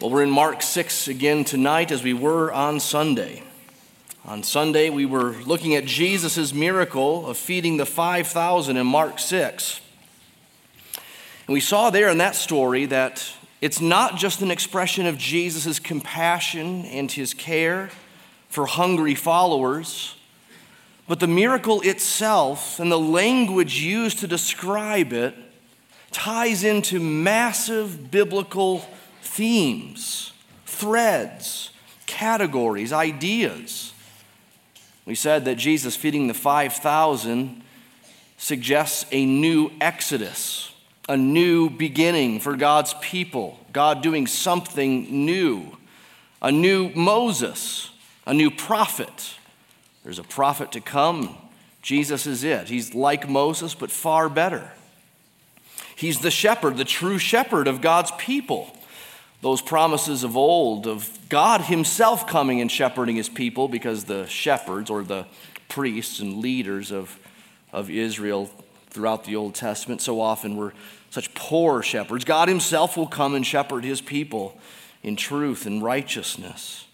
Well, 0.00 0.08
we're 0.08 0.22
in 0.22 0.30
Mark 0.30 0.62
6 0.62 1.08
again 1.08 1.44
tonight 1.44 1.90
as 1.90 2.02
we 2.02 2.14
were 2.14 2.50
on 2.50 2.80
Sunday. 2.80 3.42
On 4.24 4.42
Sunday, 4.42 4.88
we 4.88 5.04
were 5.04 5.32
looking 5.44 5.74
at 5.74 5.84
Jesus' 5.84 6.54
miracle 6.54 7.26
of 7.26 7.36
feeding 7.36 7.76
the 7.76 7.84
5,000 7.84 8.78
in 8.78 8.86
Mark 8.86 9.18
6. 9.18 9.82
And 11.46 11.52
we 11.52 11.60
saw 11.60 11.90
there 11.90 12.08
in 12.08 12.16
that 12.16 12.34
story 12.34 12.86
that 12.86 13.30
it's 13.60 13.82
not 13.82 14.16
just 14.16 14.40
an 14.40 14.50
expression 14.50 15.04
of 15.04 15.18
Jesus' 15.18 15.78
compassion 15.78 16.86
and 16.86 17.12
his 17.12 17.34
care 17.34 17.90
for 18.48 18.64
hungry 18.64 19.14
followers, 19.14 20.14
but 21.08 21.20
the 21.20 21.26
miracle 21.26 21.82
itself 21.82 22.80
and 22.80 22.90
the 22.90 22.98
language 22.98 23.82
used 23.82 24.20
to 24.20 24.26
describe 24.26 25.12
it 25.12 25.34
ties 26.10 26.64
into 26.64 26.98
massive 26.98 28.10
biblical 28.10 28.82
themes, 29.22 30.32
threads, 30.66 31.70
categories, 32.06 32.92
ideas. 32.92 33.92
We 35.06 35.14
said 35.14 35.44
that 35.46 35.56
Jesus 35.56 35.96
feeding 35.96 36.26
the 36.26 36.34
5,000 36.34 37.62
suggests 38.36 39.06
a 39.12 39.24
new 39.24 39.70
exodus, 39.80 40.72
a 41.08 41.16
new 41.16 41.70
beginning 41.70 42.40
for 42.40 42.56
God's 42.56 42.94
people, 43.00 43.58
God 43.72 44.02
doing 44.02 44.26
something 44.26 45.24
new, 45.26 45.76
a 46.42 46.50
new 46.50 46.90
Moses, 46.94 47.90
a 48.26 48.34
new 48.34 48.50
prophet. 48.50 49.34
There's 50.04 50.18
a 50.18 50.24
prophet 50.24 50.72
to 50.72 50.80
come. 50.80 51.36
Jesus 51.82 52.26
is 52.26 52.44
it. 52.44 52.68
He's 52.68 52.94
like 52.94 53.28
Moses, 53.28 53.74
but 53.74 53.90
far 53.90 54.28
better. 54.28 54.72
He's 55.96 56.20
the 56.20 56.30
shepherd, 56.30 56.76
the 56.76 56.84
true 56.84 57.18
shepherd 57.18 57.68
of 57.68 57.80
God's 57.80 58.10
people 58.12 58.74
those 59.42 59.62
promises 59.62 60.22
of 60.22 60.36
old 60.36 60.86
of 60.86 61.18
God 61.28 61.62
Himself 61.62 62.26
coming 62.26 62.60
and 62.60 62.70
shepherding 62.70 63.16
His 63.16 63.28
people 63.28 63.68
because 63.68 64.04
the 64.04 64.26
shepherds 64.26 64.90
or 64.90 65.02
the 65.02 65.26
priests 65.68 66.20
and 66.20 66.38
leaders 66.38 66.90
of, 66.90 67.18
of 67.72 67.90
Israel 67.90 68.50
throughout 68.90 69.24
the 69.24 69.36
Old 69.36 69.54
Testament 69.54 70.02
so 70.02 70.20
often 70.20 70.56
were 70.56 70.74
such 71.10 71.32
poor 71.34 71.82
shepherds. 71.82 72.24
God 72.24 72.48
Himself 72.48 72.96
will 72.96 73.06
come 73.06 73.34
and 73.34 73.46
shepherd 73.46 73.84
His 73.84 74.00
people 74.00 74.58
in 75.02 75.16
truth 75.16 75.64
and 75.64 75.82
righteousness. 75.82 76.86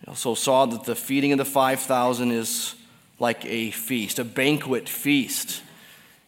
We 0.00 0.10
also 0.10 0.34
saw 0.34 0.66
that 0.66 0.84
the 0.84 0.94
feeding 0.94 1.32
of 1.32 1.38
the 1.38 1.44
5,000 1.44 2.30
is 2.30 2.74
like 3.18 3.44
a 3.46 3.70
feast, 3.70 4.18
a 4.18 4.24
banquet 4.24 4.88
feast. 4.88 5.62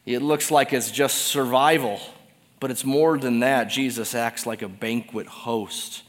It 0.06 0.22
looks 0.22 0.50
like 0.50 0.72
it's 0.72 0.90
just 0.90 1.18
survival 1.18 2.00
but 2.60 2.70
it's 2.70 2.84
more 2.84 3.18
than 3.18 3.40
that. 3.40 3.64
Jesus 3.64 4.14
acts 4.14 4.46
like 4.46 4.62
a 4.62 4.68
banquet 4.68 5.26
host. 5.26 6.02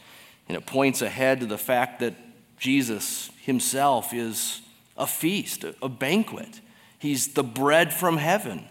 And 0.47 0.55
it 0.55 0.65
points 0.65 1.01
ahead 1.01 1.41
to 1.41 1.45
the 1.45 1.57
fact 1.57 1.99
that 1.99 2.15
Jesus 2.57 3.29
himself 3.41 4.13
is 4.13 4.61
a 4.97 5.05
feast, 5.07 5.63
a 5.81 5.89
banquet. 5.89 6.61
He's 6.99 7.29
the 7.29 7.43
bread 7.43 7.93
from 7.93 8.17
heaven, 8.17 8.65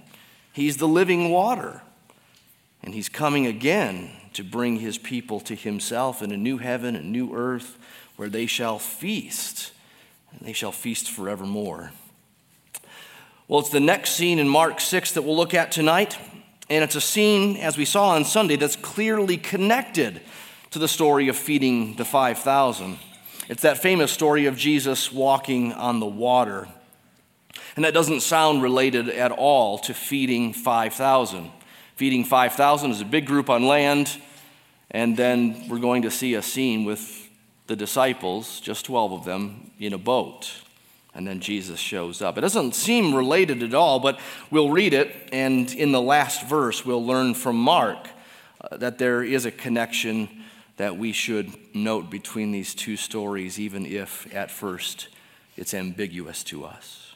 He's 0.52 0.78
the 0.78 0.88
living 0.88 1.30
water. 1.30 1.83
And 2.83 2.94
He's 2.94 3.08
coming 3.08 3.46
again 3.46 4.11
to 4.34 4.44
bring 4.44 4.77
His 4.77 4.96
people 4.96 5.40
to 5.40 5.55
Himself 5.55 6.22
in 6.22 6.30
a 6.30 6.36
new 6.36 6.58
heaven, 6.58 6.94
a 6.94 7.02
new 7.02 7.34
earth, 7.34 7.78
where 8.16 8.28
they 8.28 8.46
shall 8.46 8.78
feast. 8.78 9.72
And 10.30 10.46
they 10.46 10.52
shall 10.52 10.72
feast 10.72 11.11
forevermore. 11.11 11.90
Well, 13.48 13.61
it's 13.61 13.70
the 13.70 13.80
next 13.80 14.11
scene 14.11 14.38
in 14.38 14.48
Mark 14.48 14.80
6 14.80 15.12
that 15.12 15.22
we'll 15.22 15.36
look 15.36 15.55
at 15.55 15.72
tonight. 15.72 16.16
And 16.69 16.83
it's 16.83 16.97
a 16.97 17.00
scene, 17.00 17.56
as 17.59 17.77
we 17.77 17.84
saw 17.84 18.11
on 18.11 18.25
Sunday, 18.25 18.56
that's 18.56 18.77
clearly 18.77 19.36
connected 19.36 20.20
to 20.70 20.78
the 20.78 20.89
story 20.89 21.28
of 21.28 21.36
feeding 21.36 21.95
the 21.95 22.05
5,000. 22.05 22.98
It's 23.48 23.62
that 23.62 23.78
famous 23.78 24.11
story 24.11 24.47
of 24.47 24.56
Jesus 24.56 25.12
walking 25.12 25.73
on 25.73 26.00
the 26.00 26.06
water. 26.06 26.67
And 27.77 27.84
that 27.84 27.95
doesn't 27.95 28.20
sound 28.20 28.63
related 28.63 29.08
at 29.08 29.30
all 29.30 29.79
to 29.79 29.95
feeding 29.95 30.52
5,000. 30.52 31.51
Feeding 31.95 32.24
5,000 32.24 32.90
is 32.90 33.01
a 33.01 33.05
big 33.05 33.27
group 33.27 33.48
on 33.48 33.67
land, 33.67 34.20
and 34.90 35.17
then 35.17 35.69
we're 35.69 35.79
going 35.79 36.02
to 36.02 36.11
see 36.11 36.35
a 36.35 36.42
scene 36.42 36.85
with 36.85 37.30
the 37.69 37.77
disciples, 37.77 38.61
just 38.61 38.85
12 38.86 39.13
of 39.13 39.24
them, 39.24 39.70
in 39.79 39.92
a 39.92 39.98
boat 39.98 40.65
and 41.16 41.27
then 41.27 41.40
Jesus 41.40 41.80
shows 41.80 42.20
up. 42.20 42.36
It 42.36 42.42
doesn't 42.42 42.74
seem 42.74 43.14
related 43.14 43.62
at 43.62 43.72
all, 43.72 43.98
but 43.98 44.20
we'll 44.50 44.68
read 44.68 44.92
it, 44.92 45.16
and 45.32 45.72
in 45.72 45.90
the 45.90 46.00
last 46.00 46.46
verse, 46.46 46.84
we'll 46.84 47.04
learn 47.04 47.32
from 47.32 47.56
Mark 47.56 48.06
uh, 48.60 48.77
that 48.77 48.98
there 48.98 49.22
is 49.22 49.46
a 49.46 49.50
connection 49.50 50.28
that 50.77 50.98
we 50.98 51.12
should 51.12 51.50
note 51.74 52.10
between 52.10 52.52
these 52.52 52.74
two 52.74 52.98
stories, 52.98 53.58
even 53.58 53.86
if 53.86 54.32
at 54.34 54.50
first 54.50 55.08
it's 55.56 55.72
ambiguous 55.72 56.44
to 56.44 56.66
us. 56.66 57.14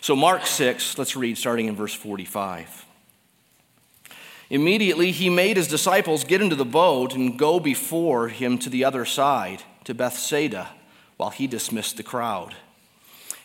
So, 0.00 0.14
Mark 0.14 0.46
6, 0.46 0.96
let's 0.96 1.16
read 1.16 1.36
starting 1.36 1.66
in 1.66 1.74
verse 1.74 1.94
45. 1.94 2.86
Immediately, 4.48 5.10
he 5.10 5.28
made 5.28 5.56
his 5.56 5.66
disciples 5.66 6.22
get 6.22 6.40
into 6.40 6.54
the 6.54 6.64
boat 6.64 7.16
and 7.16 7.36
go 7.36 7.58
before 7.58 8.28
him 8.28 8.58
to 8.58 8.70
the 8.70 8.84
other 8.84 9.04
side, 9.04 9.64
to 9.84 9.92
Bethsaida, 9.92 10.68
while 11.16 11.30
he 11.30 11.48
dismissed 11.48 11.96
the 11.96 12.04
crowd. 12.04 12.54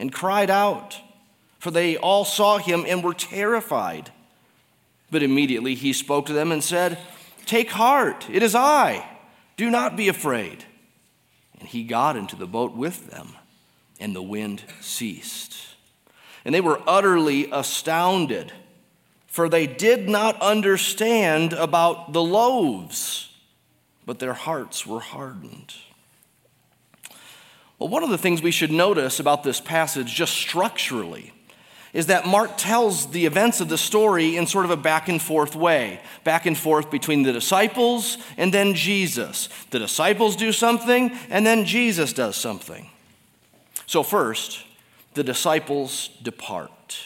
and 0.00 0.10
cried 0.10 0.48
out, 0.50 0.98
for 1.58 1.70
they 1.70 1.98
all 1.98 2.24
saw 2.24 2.56
him 2.56 2.84
and 2.88 3.04
were 3.04 3.12
terrified. 3.12 4.10
But 5.10 5.22
immediately 5.22 5.74
he 5.74 5.92
spoke 5.92 6.26
to 6.26 6.32
them 6.32 6.50
and 6.50 6.64
said, 6.64 6.98
Take 7.44 7.70
heart, 7.70 8.26
it 8.30 8.42
is 8.42 8.54
I. 8.54 9.06
Do 9.58 9.70
not 9.70 9.96
be 9.96 10.08
afraid. 10.08 10.64
And 11.58 11.68
he 11.68 11.84
got 11.84 12.16
into 12.16 12.34
the 12.34 12.46
boat 12.46 12.74
with 12.74 13.10
them, 13.10 13.34
and 14.00 14.16
the 14.16 14.22
wind 14.22 14.64
ceased. 14.80 15.74
And 16.46 16.54
they 16.54 16.62
were 16.62 16.80
utterly 16.86 17.50
astounded, 17.52 18.52
for 19.26 19.50
they 19.50 19.66
did 19.66 20.08
not 20.08 20.40
understand 20.40 21.52
about 21.52 22.14
the 22.14 22.22
loaves, 22.22 23.30
but 24.06 24.18
their 24.18 24.32
hearts 24.32 24.86
were 24.86 25.00
hardened. 25.00 25.74
Well, 27.80 27.88
one 27.88 28.04
of 28.04 28.10
the 28.10 28.18
things 28.18 28.42
we 28.42 28.50
should 28.50 28.70
notice 28.70 29.20
about 29.20 29.42
this 29.42 29.58
passage, 29.58 30.14
just 30.14 30.34
structurally, 30.34 31.32
is 31.94 32.06
that 32.06 32.26
Mark 32.26 32.58
tells 32.58 33.10
the 33.10 33.24
events 33.24 33.62
of 33.62 33.70
the 33.70 33.78
story 33.78 34.36
in 34.36 34.46
sort 34.46 34.66
of 34.66 34.70
a 34.70 34.76
back 34.76 35.08
and 35.08 35.20
forth 35.20 35.56
way. 35.56 36.00
Back 36.22 36.44
and 36.44 36.56
forth 36.56 36.90
between 36.90 37.22
the 37.22 37.32
disciples 37.32 38.18
and 38.36 38.52
then 38.52 38.74
Jesus. 38.74 39.48
The 39.70 39.78
disciples 39.78 40.36
do 40.36 40.52
something, 40.52 41.10
and 41.30 41.46
then 41.46 41.64
Jesus 41.64 42.12
does 42.12 42.36
something. 42.36 42.90
So, 43.86 44.02
first, 44.02 44.62
the 45.14 45.24
disciples 45.24 46.10
depart. 46.22 46.98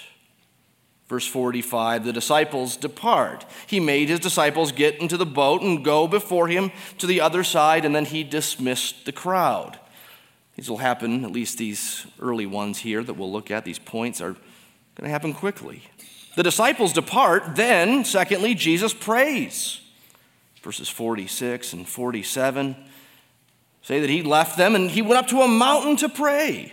Verse 1.08 1.26
45 1.26 2.04
the 2.04 2.12
disciples 2.12 2.76
depart. 2.76 3.46
He 3.68 3.78
made 3.78 4.08
his 4.08 4.18
disciples 4.18 4.72
get 4.72 4.96
into 4.96 5.16
the 5.16 5.24
boat 5.24 5.62
and 5.62 5.84
go 5.84 6.08
before 6.08 6.48
him 6.48 6.72
to 6.98 7.06
the 7.06 7.20
other 7.20 7.44
side, 7.44 7.84
and 7.84 7.94
then 7.94 8.06
he 8.06 8.24
dismissed 8.24 9.04
the 9.04 9.12
crowd. 9.12 9.78
These 10.56 10.70
will 10.70 10.78
happen, 10.78 11.24
at 11.24 11.32
least 11.32 11.58
these 11.58 12.06
early 12.20 12.46
ones 12.46 12.78
here 12.78 13.02
that 13.02 13.14
we'll 13.14 13.32
look 13.32 13.50
at, 13.50 13.64
these 13.64 13.78
points 13.78 14.20
are 14.20 14.32
going 14.32 15.04
to 15.04 15.08
happen 15.08 15.34
quickly. 15.34 15.82
The 16.36 16.42
disciples 16.42 16.92
depart, 16.92 17.56
then, 17.56 18.04
secondly, 18.04 18.54
Jesus 18.54 18.94
prays. 18.94 19.80
Verses 20.62 20.88
46 20.88 21.72
and 21.72 21.88
47 21.88 22.76
say 23.82 24.00
that 24.00 24.08
he 24.08 24.22
left 24.22 24.56
them 24.56 24.74
and 24.74 24.90
he 24.90 25.02
went 25.02 25.18
up 25.18 25.28
to 25.28 25.42
a 25.42 25.48
mountain 25.48 25.96
to 25.96 26.08
pray. 26.08 26.72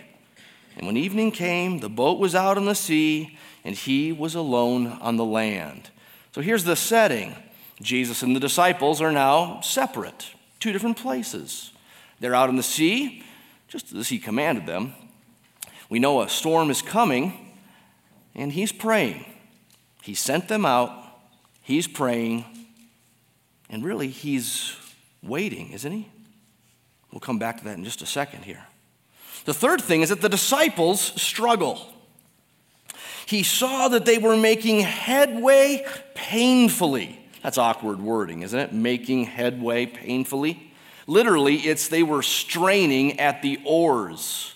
And 0.76 0.86
when 0.86 0.96
evening 0.96 1.30
came, 1.30 1.80
the 1.80 1.90
boat 1.90 2.18
was 2.18 2.34
out 2.34 2.56
on 2.56 2.64
the 2.64 2.74
sea, 2.74 3.38
and 3.62 3.76
he 3.76 4.10
was 4.10 4.34
alone 4.34 4.86
on 4.86 5.16
the 5.16 5.24
land. 5.24 5.90
So 6.32 6.40
here's 6.40 6.64
the 6.64 6.76
setting 6.76 7.36
Jesus 7.80 8.22
and 8.22 8.34
the 8.34 8.40
disciples 8.40 9.00
are 9.00 9.12
now 9.12 9.60
separate, 9.60 10.30
two 10.60 10.72
different 10.72 10.96
places. 10.96 11.72
They're 12.20 12.34
out 12.34 12.48
in 12.48 12.56
the 12.56 12.62
sea, 12.62 13.24
just 13.72 13.94
as 13.94 14.10
he 14.10 14.18
commanded 14.18 14.66
them. 14.66 14.92
We 15.88 15.98
know 15.98 16.20
a 16.20 16.28
storm 16.28 16.70
is 16.70 16.82
coming, 16.82 17.54
and 18.34 18.52
he's 18.52 18.70
praying. 18.70 19.24
He 20.02 20.14
sent 20.14 20.48
them 20.48 20.66
out, 20.66 20.92
he's 21.62 21.88
praying, 21.88 22.44
and 23.70 23.82
really 23.82 24.08
he's 24.08 24.76
waiting, 25.22 25.72
isn't 25.72 25.90
he? 25.90 26.06
We'll 27.10 27.20
come 27.20 27.38
back 27.38 27.58
to 27.58 27.64
that 27.64 27.78
in 27.78 27.84
just 27.84 28.02
a 28.02 28.06
second 28.06 28.44
here. 28.44 28.62
The 29.46 29.54
third 29.54 29.80
thing 29.80 30.02
is 30.02 30.10
that 30.10 30.20
the 30.20 30.28
disciples 30.28 31.00
struggle. 31.20 31.80
He 33.24 33.42
saw 33.42 33.88
that 33.88 34.04
they 34.04 34.18
were 34.18 34.36
making 34.36 34.80
headway 34.80 35.86
painfully. 36.14 37.18
That's 37.42 37.56
awkward 37.56 38.02
wording, 38.02 38.42
isn't 38.42 38.58
it? 38.58 38.74
Making 38.74 39.24
headway 39.24 39.86
painfully. 39.86 40.71
Literally, 41.12 41.56
it's 41.56 41.88
they 41.88 42.02
were 42.02 42.22
straining 42.22 43.20
at 43.20 43.42
the 43.42 43.60
oars. 43.66 44.54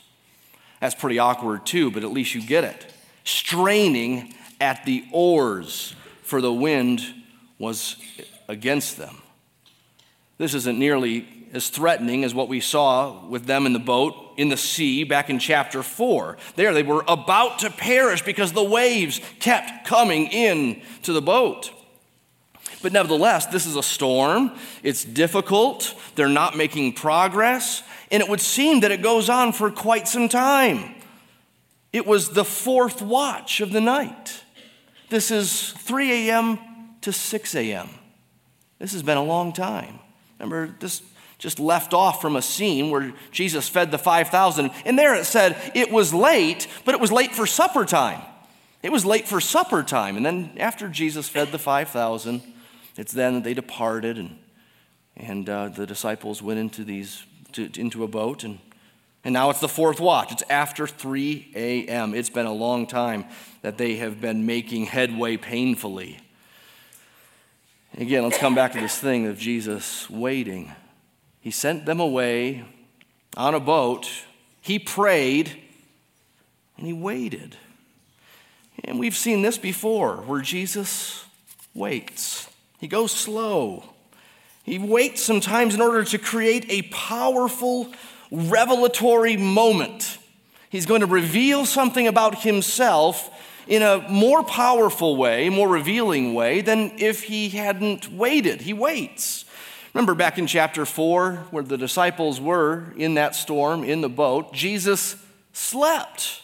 That's 0.81 0.95
pretty 0.95 1.19
awkward 1.19 1.67
too, 1.67 1.91
but 1.91 2.03
at 2.03 2.11
least 2.11 2.35
you 2.35 2.41
get 2.41 2.65
it. 2.65 2.95
Straining 3.25 4.33
at 4.59 4.83
the 4.87 5.05
oars, 5.13 5.95
for 6.23 6.41
the 6.41 6.51
wind 6.51 7.03
was 7.59 7.97
against 8.49 8.97
them. 8.97 9.21
This 10.39 10.55
isn't 10.55 10.79
nearly 10.79 11.29
as 11.53 11.69
threatening 11.69 12.25
as 12.25 12.33
what 12.33 12.49
we 12.49 12.61
saw 12.61 13.27
with 13.27 13.45
them 13.45 13.67
in 13.67 13.75
the 13.75 13.79
boat 13.79 14.15
in 14.39 14.49
the 14.49 14.57
sea 14.57 15.05
back 15.05 15.29
in 15.29 15.39
chapter 15.39 15.83
4. 15.83 16.39
There 16.55 16.73
they 16.73 16.83
were 16.83 17.05
about 17.07 17.59
to 17.59 17.71
perish 17.71 18.23
because 18.23 18.53
the 18.53 18.65
waves 18.65 19.21
kept 19.41 19.87
coming 19.87 20.29
in 20.29 20.81
to 21.03 21.13
the 21.13 21.21
boat. 21.21 21.71
But 22.87 22.93
nevertheless, 22.93 23.47
this 23.47 23.67
is 23.67 23.75
a 23.75 23.83
storm. 23.83 24.53
It's 24.85 25.05
difficult. 25.05 25.93
They're 26.15 26.29
not 26.29 26.57
making 26.57 26.93
progress. 26.93 27.83
And 28.13 28.23
it 28.23 28.29
would 28.29 28.41
seem 28.41 28.79
that 28.83 28.93
it 28.93 29.03
goes 29.03 29.29
on 29.29 29.51
for 29.51 29.73
quite 29.73 30.07
some 30.07 30.29
time. 30.29 30.95
It 31.93 32.07
was 32.07 32.29
the 32.29 32.45
fourth 32.45 33.03
watch 33.03 33.61
of 33.61 33.73
the 33.73 33.81
night. 33.81 34.41
This 35.09 35.33
is 35.33 35.73
3 35.73 36.29
a.m. 36.29 36.61
to 37.01 37.13
6 37.13 37.55
a.m. 37.57 37.89
This 38.79 38.93
has 38.93 39.03
been 39.03 39.19
a 39.19 39.25
long 39.25 39.53
time. 39.53 39.99
Remember, 40.39 40.73
this 40.79 41.03
just 41.39 41.59
left 41.59 41.93
off 41.93 42.23
from 42.23 42.37
a 42.37 42.43
scene 42.43 42.91
where 42.91 43.13
Jesus 43.33 43.69
fed 43.69 43.91
the 43.91 43.99
5,000. 43.99 44.71
And 44.85 44.97
there 44.97 45.17
it 45.17 45.25
said 45.25 45.57
it 45.75 45.91
was 45.91 46.15
late, 46.15 46.69
but 46.85 46.95
it 46.95 47.01
was 47.01 47.11
late 47.11 47.33
for 47.33 47.47
supper 47.47 47.85
time. 47.85 48.23
It 48.85 48.93
was 48.93 49.05
late 49.05 49.27
for 49.27 49.41
supper 49.41 49.83
time. 49.83 50.17
And 50.17 50.25
then 50.25 50.53
after 50.59 50.87
Jesus 50.87 51.29
fed 51.29 51.51
the 51.51 51.59
5,000, 51.59 52.53
it's 52.97 53.13
then 53.13 53.35
that 53.35 53.45
they 53.45 53.55
departed 53.55 54.19
and, 54.19 54.39
and 55.17 55.49
uh, 55.49 55.69
the 55.69 55.87
disciples 55.87 56.43
went 56.43 56.59
into, 56.59 56.85
these, 56.85 57.25
to, 57.53 57.71
into 57.79 58.05
a 58.05 58.09
boat. 58.09 58.45
And, 58.45 58.59
and 59.25 59.33
now 59.33 59.51
it's 59.51 59.61
the 59.61 59.69
fourth 59.69 60.01
watch. 60.01 60.33
It's 60.33 60.43
after 60.49 60.87
3 60.87 61.53
a.m. 61.55 62.15
It's 62.15 62.31
been 62.31 62.47
a 62.47 62.53
long 62.53 62.87
time 62.87 63.27
that 63.63 63.79
they 63.79 63.97
have 63.97 64.21
been 64.21 64.47
making 64.47 64.87
headway 64.87 65.37
painfully. 65.37 66.21
Again, 67.99 68.25
let's 68.25 68.39
come 68.39 68.55
back 68.55 68.73
to 68.73 68.81
this 68.81 68.99
thing 68.99 69.27
of 69.27 69.39
Jesus 69.39 70.09
waiting. 70.11 70.73
He 71.41 71.51
sent 71.51 71.87
them 71.87 72.01
away 72.01 72.65
on 73.37 73.55
a 73.55 73.61
boat. 73.61 74.11
He 74.61 74.79
prayed 74.79 75.53
and 76.77 76.87
he 76.87 76.93
waited. 76.93 77.57
And 78.85 78.99
we've 78.99 79.17
seen 79.17 79.43
this 79.43 79.57
before 79.59 80.17
where 80.19 80.41
Jesus 80.41 81.25
waits. 81.75 82.49
He 82.79 82.89
goes 82.89 83.13
slow. 83.13 83.85
He 84.63 84.79
waits 84.79 85.23
sometimes 85.23 85.75
in 85.75 85.81
order 85.81 86.05
to 86.05 86.19
create 86.19 86.67
a 86.69 86.83
powerful 86.83 87.93
revelatory 88.31 89.37
moment. 89.37 90.19
He's 90.69 90.87
going 90.87 91.01
to 91.01 91.07
reveal 91.07 91.65
something 91.65 92.07
about 92.07 92.43
himself 92.43 93.31
in 93.67 93.83
a 93.83 94.07
more 94.09 94.43
powerful 94.43 95.17
way, 95.17 95.49
more 95.49 95.69
revealing 95.69 96.35
way 96.35 96.61
than 96.61 96.93
if 96.99 97.25
he 97.25 97.49
hadn't 97.51 98.11
waited. 98.13 98.63
He 98.63 98.73
waits. 98.73 99.45
Remember 99.95 100.15
back 100.15 100.39
in 100.39 100.47
chapter 100.47 100.85
4, 100.85 101.47
where 101.51 101.63
the 101.63 101.79
disciples 101.79 102.41
were 102.41 102.93
in 102.97 103.15
that 103.15 103.35
storm 103.35 103.83
in 103.83 104.03
the 104.03 104.09
boat, 104.09 104.53
Jesus 104.53 105.17
slept. 105.53 106.43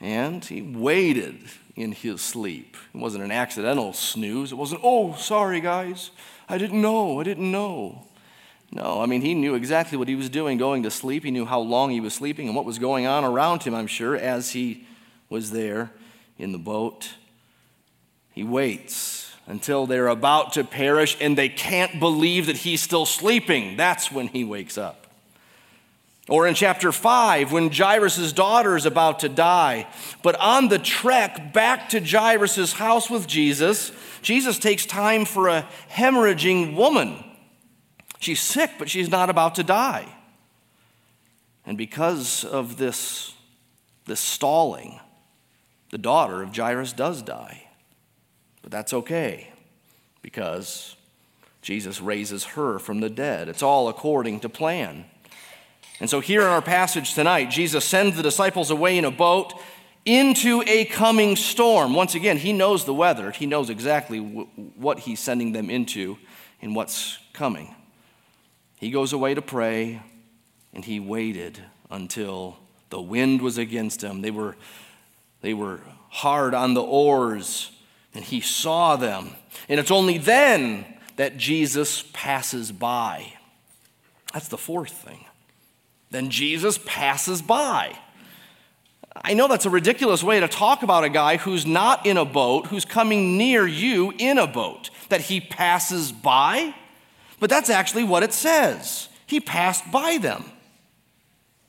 And 0.00 0.44
he 0.44 0.62
waited 0.62 1.38
in 1.76 1.92
his 1.92 2.20
sleep. 2.20 2.76
It 2.94 2.98
wasn't 2.98 3.24
an 3.24 3.32
accidental 3.32 3.92
snooze. 3.92 4.52
It 4.52 4.56
wasn't, 4.56 4.82
oh, 4.84 5.14
sorry, 5.14 5.60
guys. 5.60 6.10
I 6.48 6.58
didn't 6.58 6.80
know. 6.80 7.20
I 7.20 7.24
didn't 7.24 7.50
know. 7.50 8.06
No, 8.70 9.02
I 9.02 9.06
mean, 9.06 9.20
he 9.20 9.34
knew 9.34 9.54
exactly 9.54 9.98
what 9.98 10.08
he 10.08 10.14
was 10.14 10.30
doing 10.30 10.56
going 10.56 10.82
to 10.84 10.90
sleep. 10.90 11.24
He 11.24 11.30
knew 11.30 11.44
how 11.44 11.60
long 11.60 11.90
he 11.90 12.00
was 12.00 12.14
sleeping 12.14 12.46
and 12.46 12.56
what 12.56 12.64
was 12.64 12.78
going 12.78 13.06
on 13.06 13.24
around 13.24 13.62
him, 13.62 13.74
I'm 13.74 13.86
sure, 13.86 14.16
as 14.16 14.50
he 14.50 14.86
was 15.28 15.50
there 15.50 15.92
in 16.38 16.52
the 16.52 16.58
boat. 16.58 17.10
He 18.32 18.44
waits 18.44 19.34
until 19.46 19.86
they're 19.86 20.08
about 20.08 20.54
to 20.54 20.64
perish 20.64 21.18
and 21.20 21.36
they 21.36 21.50
can't 21.50 22.00
believe 22.00 22.46
that 22.46 22.56
he's 22.56 22.80
still 22.80 23.04
sleeping. 23.04 23.76
That's 23.76 24.10
when 24.10 24.28
he 24.28 24.42
wakes 24.42 24.78
up. 24.78 25.01
Or 26.32 26.46
in 26.46 26.54
chapter 26.54 26.92
5, 26.92 27.52
when 27.52 27.70
Jairus' 27.70 28.32
daughter 28.32 28.74
is 28.74 28.86
about 28.86 29.18
to 29.18 29.28
die, 29.28 29.86
but 30.22 30.34
on 30.36 30.68
the 30.68 30.78
trek 30.78 31.52
back 31.52 31.90
to 31.90 32.00
Jairus' 32.00 32.72
house 32.72 33.10
with 33.10 33.26
Jesus, 33.26 33.92
Jesus 34.22 34.58
takes 34.58 34.86
time 34.86 35.26
for 35.26 35.48
a 35.48 35.68
hemorrhaging 35.90 36.74
woman. 36.74 37.22
She's 38.18 38.40
sick, 38.40 38.70
but 38.78 38.88
she's 38.88 39.10
not 39.10 39.28
about 39.28 39.56
to 39.56 39.62
die. 39.62 40.08
And 41.66 41.76
because 41.76 42.44
of 42.46 42.78
this, 42.78 43.34
this 44.06 44.18
stalling, 44.18 45.00
the 45.90 45.98
daughter 45.98 46.42
of 46.42 46.56
Jairus 46.56 46.94
does 46.94 47.20
die. 47.20 47.64
But 48.62 48.72
that's 48.72 48.94
okay 48.94 49.52
because 50.22 50.96
Jesus 51.60 52.00
raises 52.00 52.44
her 52.44 52.78
from 52.78 53.00
the 53.00 53.10
dead. 53.10 53.50
It's 53.50 53.62
all 53.62 53.86
according 53.88 54.40
to 54.40 54.48
plan. 54.48 55.04
And 56.02 56.10
so, 56.10 56.18
here 56.18 56.40
in 56.40 56.48
our 56.48 56.60
passage 56.60 57.14
tonight, 57.14 57.48
Jesus 57.48 57.84
sends 57.84 58.16
the 58.16 58.24
disciples 58.24 58.72
away 58.72 58.98
in 58.98 59.04
a 59.04 59.10
boat 59.12 59.54
into 60.04 60.60
a 60.66 60.84
coming 60.84 61.36
storm. 61.36 61.94
Once 61.94 62.16
again, 62.16 62.38
he 62.38 62.52
knows 62.52 62.84
the 62.84 62.92
weather, 62.92 63.30
he 63.30 63.46
knows 63.46 63.70
exactly 63.70 64.18
w- 64.18 64.48
what 64.74 64.98
he's 64.98 65.20
sending 65.20 65.52
them 65.52 65.70
into 65.70 66.18
and 66.60 66.74
what's 66.74 67.20
coming. 67.32 67.72
He 68.78 68.90
goes 68.90 69.12
away 69.12 69.34
to 69.34 69.42
pray, 69.42 70.02
and 70.74 70.84
he 70.84 70.98
waited 70.98 71.62
until 71.88 72.56
the 72.90 73.00
wind 73.00 73.40
was 73.40 73.56
against 73.56 74.02
him. 74.02 74.22
They 74.22 74.32
were, 74.32 74.56
they 75.40 75.54
were 75.54 75.82
hard 76.08 76.52
on 76.52 76.74
the 76.74 76.82
oars 76.82 77.70
and 78.12 78.24
he 78.24 78.40
saw 78.40 78.96
them. 78.96 79.36
And 79.68 79.78
it's 79.78 79.92
only 79.92 80.18
then 80.18 80.84
that 81.14 81.36
Jesus 81.36 82.02
passes 82.12 82.72
by. 82.72 83.34
That's 84.32 84.48
the 84.48 84.58
fourth 84.58 84.92
thing. 84.92 85.26
Then 86.12 86.28
Jesus 86.28 86.78
passes 86.84 87.40
by. 87.40 87.98
I 89.16 89.32
know 89.32 89.48
that's 89.48 89.64
a 89.64 89.70
ridiculous 89.70 90.22
way 90.22 90.40
to 90.40 90.46
talk 90.46 90.82
about 90.82 91.04
a 91.04 91.08
guy 91.08 91.38
who's 91.38 91.64
not 91.64 92.04
in 92.06 92.18
a 92.18 92.24
boat, 92.24 92.66
who's 92.66 92.84
coming 92.84 93.38
near 93.38 93.66
you 93.66 94.12
in 94.18 94.36
a 94.36 94.46
boat, 94.46 94.90
that 95.08 95.22
he 95.22 95.40
passes 95.40 96.12
by. 96.12 96.74
But 97.40 97.48
that's 97.48 97.70
actually 97.70 98.04
what 98.04 98.22
it 98.22 98.34
says. 98.34 99.08
He 99.26 99.40
passed 99.40 99.90
by 99.90 100.18
them. 100.18 100.44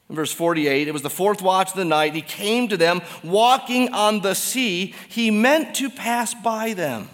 In 0.10 0.16
verse 0.16 0.34
48, 0.34 0.90
it 0.90 0.92
was 0.92 1.04
the 1.04 1.10
fourth 1.10 1.42
watch 1.42 1.72
of 1.72 1.78
the 1.78 1.86
night. 1.86 2.14
He 2.14 2.22
came 2.22 2.68
to 2.68 2.76
them 2.76 3.02
walking 3.24 3.94
on 3.94 4.20
the 4.20 4.34
sea. 4.34 4.94
He 5.08 5.32
meant 5.32 5.74
to 5.76 5.90
pass 5.90 6.34
by 6.34 6.74
them. 6.74 7.10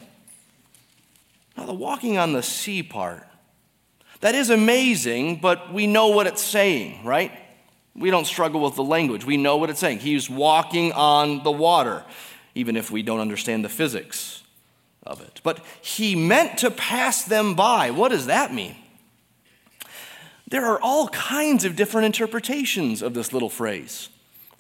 Now, 1.55 1.65
the 1.65 1.73
walking 1.73 2.17
on 2.17 2.33
the 2.33 2.41
sea 2.41 2.81
part, 2.81 3.28
that 4.21 4.35
is 4.35 4.49
amazing, 4.49 5.37
but 5.37 5.73
we 5.73 5.87
know 5.87 6.07
what 6.07 6.27
it's 6.27 6.43
saying, 6.43 7.05
right? 7.05 7.31
We 7.95 8.11
don't 8.11 8.25
struggle 8.25 8.61
with 8.61 8.75
the 8.75 8.83
language. 8.83 9.25
We 9.25 9.37
know 9.37 9.57
what 9.57 9.69
it's 9.69 9.79
saying. 9.79 9.99
He's 9.99 10.29
walking 10.29 10.91
on 10.93 11.43
the 11.43 11.51
water, 11.51 12.03
even 12.55 12.75
if 12.75 12.91
we 12.91 13.01
don't 13.01 13.19
understand 13.19 13.63
the 13.63 13.69
physics 13.69 14.43
of 15.05 15.21
it. 15.21 15.41
But 15.43 15.59
he 15.81 16.15
meant 16.15 16.59
to 16.59 16.71
pass 16.71 17.23
them 17.23 17.55
by. 17.55 17.91
What 17.91 18.09
does 18.09 18.27
that 18.27 18.53
mean? 18.53 18.75
There 20.47 20.65
are 20.65 20.79
all 20.81 21.09
kinds 21.09 21.63
of 21.63 21.75
different 21.75 22.05
interpretations 22.05 23.01
of 23.01 23.13
this 23.13 23.33
little 23.33 23.49
phrase. 23.49 24.09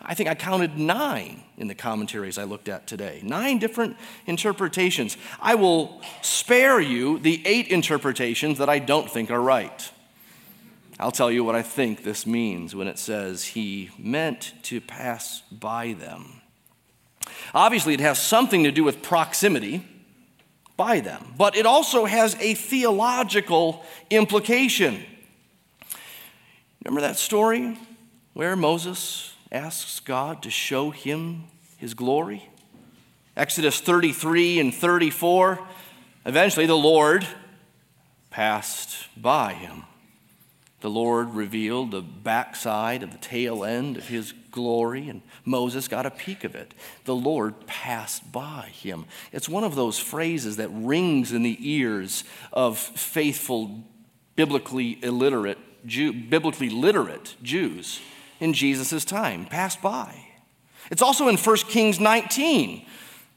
I 0.01 0.13
think 0.15 0.29
I 0.29 0.35
counted 0.35 0.77
nine 0.77 1.43
in 1.57 1.67
the 1.67 1.75
commentaries 1.75 2.37
I 2.37 2.45
looked 2.45 2.69
at 2.69 2.87
today. 2.87 3.19
Nine 3.21 3.59
different 3.59 3.97
interpretations. 4.25 5.17
I 5.41 5.55
will 5.55 6.01
spare 6.21 6.79
you 6.79 7.19
the 7.19 7.45
eight 7.45 7.67
interpretations 7.67 8.59
that 8.59 8.69
I 8.69 8.79
don't 8.79 9.09
think 9.09 9.29
are 9.29 9.41
right. 9.41 9.91
I'll 10.99 11.11
tell 11.11 11.31
you 11.31 11.43
what 11.43 11.55
I 11.55 11.61
think 11.61 12.03
this 12.03 12.25
means 12.25 12.75
when 12.75 12.87
it 12.87 12.99
says 12.99 13.43
he 13.43 13.89
meant 13.97 14.53
to 14.63 14.81
pass 14.81 15.41
by 15.51 15.93
them. 15.93 16.41
Obviously, 17.53 17.93
it 17.93 17.99
has 17.99 18.19
something 18.19 18.63
to 18.63 18.71
do 18.71 18.83
with 18.83 19.01
proximity 19.01 19.85
by 20.75 21.01
them, 21.01 21.33
but 21.37 21.55
it 21.57 21.65
also 21.65 22.05
has 22.05 22.35
a 22.35 22.53
theological 22.53 23.83
implication. 24.09 25.03
Remember 26.83 27.01
that 27.01 27.17
story 27.17 27.77
where 28.33 28.55
Moses 28.55 29.28
asks 29.51 29.99
God 29.99 30.43
to 30.43 30.49
show 30.49 30.91
him 30.91 31.45
his 31.77 31.93
glory? 31.93 32.49
Exodus 33.35 33.79
33 33.79 34.59
and 34.59 34.73
34. 34.73 35.59
Eventually, 36.25 36.65
the 36.65 36.77
Lord 36.77 37.25
passed 38.29 39.07
by 39.15 39.53
him. 39.53 39.83
The 40.81 40.89
Lord 40.89 41.33
revealed 41.33 41.91
the 41.91 42.01
backside 42.01 43.03
of 43.03 43.11
the 43.11 43.17
tail 43.17 43.65
end 43.65 43.97
of 43.97 44.07
his 44.07 44.33
glory, 44.51 45.09
and 45.09 45.21
Moses 45.43 45.87
got 45.87 46.05
a 46.05 46.11
peek 46.11 46.43
of 46.43 46.55
it. 46.55 46.73
The 47.03 47.15
Lord 47.15 47.67
passed 47.67 48.31
by 48.31 48.69
him. 48.73 49.05
It's 49.31 49.49
one 49.49 49.65
of 49.65 49.75
those 49.75 49.99
phrases 49.99 50.57
that 50.57 50.69
rings 50.69 51.33
in 51.33 51.43
the 51.43 51.57
ears 51.59 52.23
of 52.53 52.77
faithful, 52.77 53.83
biblically 54.35 55.03
illiterate, 55.03 55.57
Jew, 55.85 56.13
biblically 56.13 56.69
literate 56.69 57.35
Jews 57.41 57.99
in 58.39 58.53
Jesus' 58.53 59.05
time. 59.05 59.45
Passed 59.45 59.81
by. 59.81 60.25
It's 60.91 61.01
also 61.01 61.27
in 61.27 61.37
1 61.37 61.55
Kings 61.57 61.99
19 61.99 62.85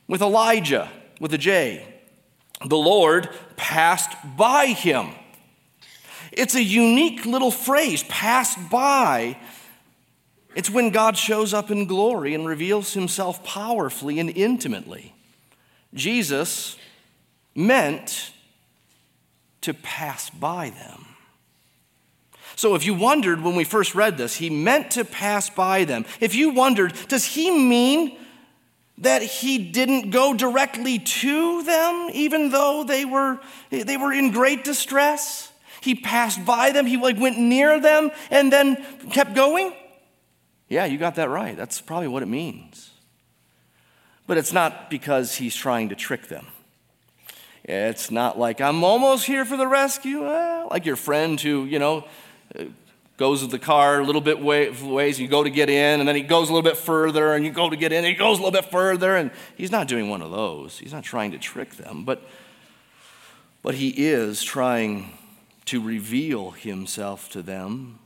with 0.08 0.22
Elijah, 0.22 0.90
with 1.20 1.34
a 1.34 1.38
J. 1.38 1.86
The 2.64 2.76
Lord 2.76 3.28
passed 3.56 4.16
by 4.36 4.66
him. 4.66 5.10
It's 6.30 6.54
a 6.54 6.62
unique 6.62 7.26
little 7.26 7.50
phrase, 7.50 8.04
passed 8.04 8.58
by. 8.70 9.36
It's 10.54 10.70
when 10.70 10.90
God 10.90 11.16
shows 11.16 11.52
up 11.52 11.70
in 11.70 11.86
glory 11.86 12.34
and 12.34 12.46
reveals 12.46 12.94
himself 12.94 13.44
powerfully 13.44 14.18
and 14.18 14.30
intimately. 14.30 15.14
Jesus 15.94 16.76
meant 17.54 18.32
to 19.62 19.74
pass 19.74 20.30
by 20.30 20.70
them. 20.70 21.01
So, 22.56 22.74
if 22.74 22.84
you 22.84 22.94
wondered 22.94 23.42
when 23.42 23.56
we 23.56 23.64
first 23.64 23.94
read 23.94 24.18
this, 24.18 24.36
he 24.36 24.50
meant 24.50 24.92
to 24.92 25.04
pass 25.04 25.50
by 25.50 25.84
them. 25.84 26.04
If 26.20 26.34
you 26.34 26.50
wondered, 26.50 26.94
does 27.08 27.24
he 27.24 27.50
mean 27.50 28.18
that 28.98 29.22
he 29.22 29.58
didn't 29.58 30.10
go 30.10 30.34
directly 30.34 30.98
to 30.98 31.62
them, 31.62 32.10
even 32.12 32.50
though 32.50 32.84
they 32.84 33.04
were, 33.04 33.40
they 33.70 33.96
were 33.96 34.12
in 34.12 34.30
great 34.30 34.64
distress? 34.64 35.50
He 35.80 35.96
passed 35.96 36.44
by 36.44 36.70
them, 36.70 36.86
he 36.86 36.96
like 36.96 37.18
went 37.18 37.38
near 37.38 37.80
them 37.80 38.12
and 38.30 38.52
then 38.52 38.76
kept 39.10 39.34
going? 39.34 39.72
Yeah, 40.68 40.84
you 40.84 40.96
got 40.96 41.16
that 41.16 41.28
right. 41.28 41.56
That's 41.56 41.80
probably 41.80 42.08
what 42.08 42.22
it 42.22 42.28
means. 42.28 42.90
But 44.28 44.38
it's 44.38 44.52
not 44.52 44.88
because 44.88 45.34
he's 45.34 45.56
trying 45.56 45.88
to 45.88 45.96
trick 45.96 46.28
them. 46.28 46.46
It's 47.64 48.10
not 48.10 48.38
like 48.38 48.60
I'm 48.60 48.84
almost 48.84 49.26
here 49.26 49.44
for 49.44 49.56
the 49.56 49.66
rescue, 49.66 50.22
well, 50.22 50.68
like 50.70 50.86
your 50.86 50.96
friend 50.96 51.40
who, 51.40 51.64
you 51.64 51.78
know, 51.78 52.04
goes 53.16 53.42
with 53.42 53.50
the 53.50 53.58
car 53.58 54.00
a 54.00 54.04
little 54.04 54.20
bit 54.20 54.40
ways, 54.40 55.20
you 55.20 55.28
go 55.28 55.44
to 55.44 55.50
get 55.50 55.70
in, 55.70 56.00
and 56.00 56.08
then 56.08 56.16
he 56.16 56.22
goes 56.22 56.48
a 56.48 56.52
little 56.52 56.68
bit 56.68 56.76
further, 56.76 57.34
and 57.34 57.44
you 57.44 57.52
go 57.52 57.70
to 57.70 57.76
get 57.76 57.92
in, 57.92 57.98
and 57.98 58.06
he 58.06 58.14
goes 58.14 58.38
a 58.38 58.42
little 58.42 58.60
bit 58.60 58.70
further, 58.70 59.16
and 59.16 59.30
he's 59.56 59.70
not 59.70 59.86
doing 59.86 60.08
one 60.08 60.22
of 60.22 60.30
those. 60.30 60.78
He's 60.78 60.92
not 60.92 61.04
trying 61.04 61.30
to 61.32 61.38
trick 61.38 61.76
them, 61.76 62.04
but, 62.04 62.22
but 63.62 63.74
he 63.74 63.90
is 63.90 64.42
trying 64.42 65.12
to 65.66 65.80
reveal 65.80 66.50
himself 66.50 67.30
to 67.30 67.42
them. 67.42 67.98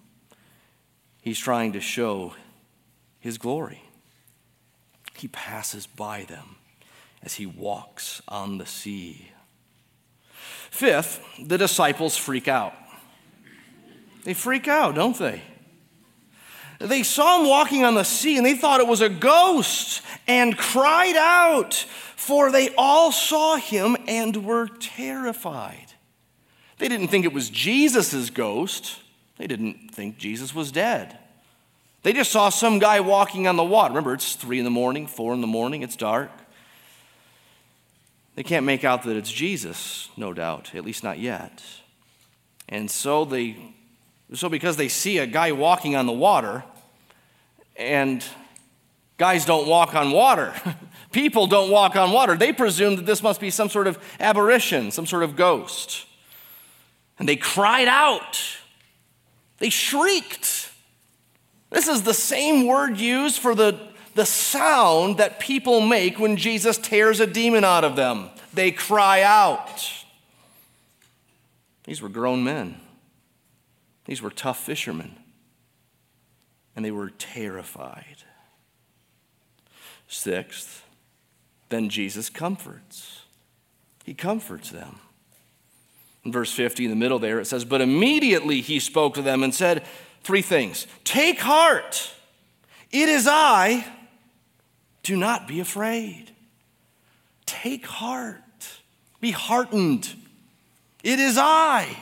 He's 1.23 1.38
trying 1.38 1.73
to 1.73 1.81
show 1.81 2.35
his 3.19 3.38
glory. 3.38 3.83
He 5.17 5.29
passes 5.29 5.87
by 5.87 6.25
them 6.25 6.57
as 7.23 7.35
he 7.35 7.47
walks 7.47 8.21
on 8.29 8.59
the 8.59 8.67
sea. 8.67 9.31
Fifth, 10.71 11.25
the 11.43 11.57
disciples 11.57 12.17
freak 12.17 12.49
out. 12.49 12.75
They 14.26 14.35
freak 14.35 14.66
out, 14.66 14.97
don't 14.97 15.16
they? 15.16 15.40
They 16.80 17.04
saw 17.04 17.40
him 17.40 17.49
walking 17.49 17.85
on 17.85 17.95
the 17.95 18.02
sea 18.02 18.37
and 18.37 18.45
they 18.45 18.56
thought 18.56 18.80
it 18.80 18.88
was 18.88 19.00
a 19.00 19.09
ghost 19.09 20.02
and 20.26 20.59
cried 20.59 21.14
out, 21.14 21.75
for 22.16 22.50
they 22.50 22.71
all 22.76 23.12
saw 23.12 23.54
him 23.54 23.97
and 24.09 24.45
were 24.45 24.66
terrified. 24.66 25.92
They 26.78 26.88
didn't 26.88 27.06
think 27.06 27.25
it 27.25 27.33
was 27.33 27.49
Jesus' 27.50 28.30
ghost, 28.30 28.99
they 29.37 29.47
didn't 29.47 29.95
think 29.95 30.18
Jesus 30.18 30.52
was 30.52 30.73
dead. 30.73 31.16
They 32.02 32.12
just 32.12 32.33
saw 32.33 32.49
some 32.49 32.80
guy 32.80 32.99
walking 32.99 33.47
on 33.47 33.54
the 33.54 33.62
water. 33.62 33.92
Remember, 33.92 34.12
it's 34.12 34.35
three 34.35 34.59
in 34.59 34.64
the 34.64 34.73
morning, 34.73 35.06
four 35.06 35.35
in 35.35 35.40
the 35.40 35.47
morning, 35.47 35.83
it's 35.83 35.95
dark. 35.95 36.33
They 38.35 38.42
can't 38.42 38.66
make 38.66 38.83
out 38.83 39.04
that 39.04 39.16
it's 39.16 39.30
Jesus, 39.30 40.09
no 40.16 40.33
doubt, 40.33 40.75
at 40.75 40.85
least 40.85 41.04
not 41.04 41.21
yet. 41.21 41.62
And 42.68 42.90
so 42.90 43.25
they 43.25 43.75
so, 44.35 44.49
because 44.49 44.76
they 44.76 44.88
see 44.88 45.18
a 45.18 45.26
guy 45.26 45.52
walking 45.52 45.95
on 45.95 46.06
the 46.06 46.12
water, 46.12 46.64
and 47.76 48.25
guys 49.18 49.45
don't 49.45 49.68
walk 49.68 49.95
on 49.95 50.11
water, 50.11 50.52
people 51.12 51.47
don't 51.47 51.71
walk 51.71 51.95
on 51.95 52.11
water, 52.11 52.37
they 52.37 52.52
presume 52.52 52.97
that 52.97 53.06
this 53.06 53.23
must 53.23 53.40
be 53.40 53.50
some 53.50 53.68
sort 53.68 53.87
of 53.87 53.99
aberration, 54.18 54.90
some 54.90 55.06
sort 55.06 55.23
of 55.23 55.37
ghost. 55.37 56.06
And 57.18 57.28
they 57.28 57.37
cried 57.37 57.88
out, 57.88 58.40
they 59.59 59.71
shrieked. 59.71 60.71
This 61.71 61.88
is 61.88 62.02
the 62.02 62.14
same 62.14 62.66
word 62.66 62.99
used 62.99 63.38
for 63.38 63.54
the, 63.54 63.78
the 64.14 64.26
sound 64.26 65.18
that 65.18 65.40
people 65.40 65.80
make 65.80 66.18
when 66.18 66.37
Jesus 66.37 66.78
tears 66.78 67.21
a 67.21 67.26
demon 67.26 67.64
out 67.64 67.85
of 67.85 67.97
them. 67.97 68.30
They 68.52 68.71
cry 68.71 69.23
out. 69.23 69.88
These 71.85 72.02
were 72.02 72.09
grown 72.09 72.42
men. 72.42 72.80
These 74.07 74.23
were 74.23 74.31
tough 74.31 74.65
fishermen, 74.65 75.17
and 76.75 76.85
they 76.85 76.93
were 76.93 77.11
terrified. 77.11 78.23
Sixth, 80.07 80.85
then 81.69 81.89
Jesus 81.89 82.31
comforts. 82.31 83.23
He 84.05 84.15
comforts 84.15 84.71
them. 84.71 85.01
In 86.25 86.31
verse 86.31 86.53
50, 86.53 86.85
in 86.85 86.91
the 86.91 86.97
middle 86.97 87.19
there, 87.19 87.41
it 87.41 87.47
says, 87.47 87.65
But 87.65 87.81
immediately 87.81 88.61
he 88.61 88.79
spoke 88.79 89.15
to 89.15 89.23
them 89.23 89.43
and 89.43 89.55
said 89.55 89.85
three 90.23 90.43
things 90.43 90.87
Take 91.03 91.41
heart, 91.41 92.13
it 92.93 93.09
is 93.09 93.27
I, 93.29 93.85
do 95.03 95.17
not 95.17 95.49
be 95.49 95.59
afraid. 95.59 96.31
Take 97.45 97.87
heart, 97.87 98.43
be 99.21 99.33
heartened, 99.33 100.15
it 101.03 101.19
is 101.19 101.37
I. 101.39 101.97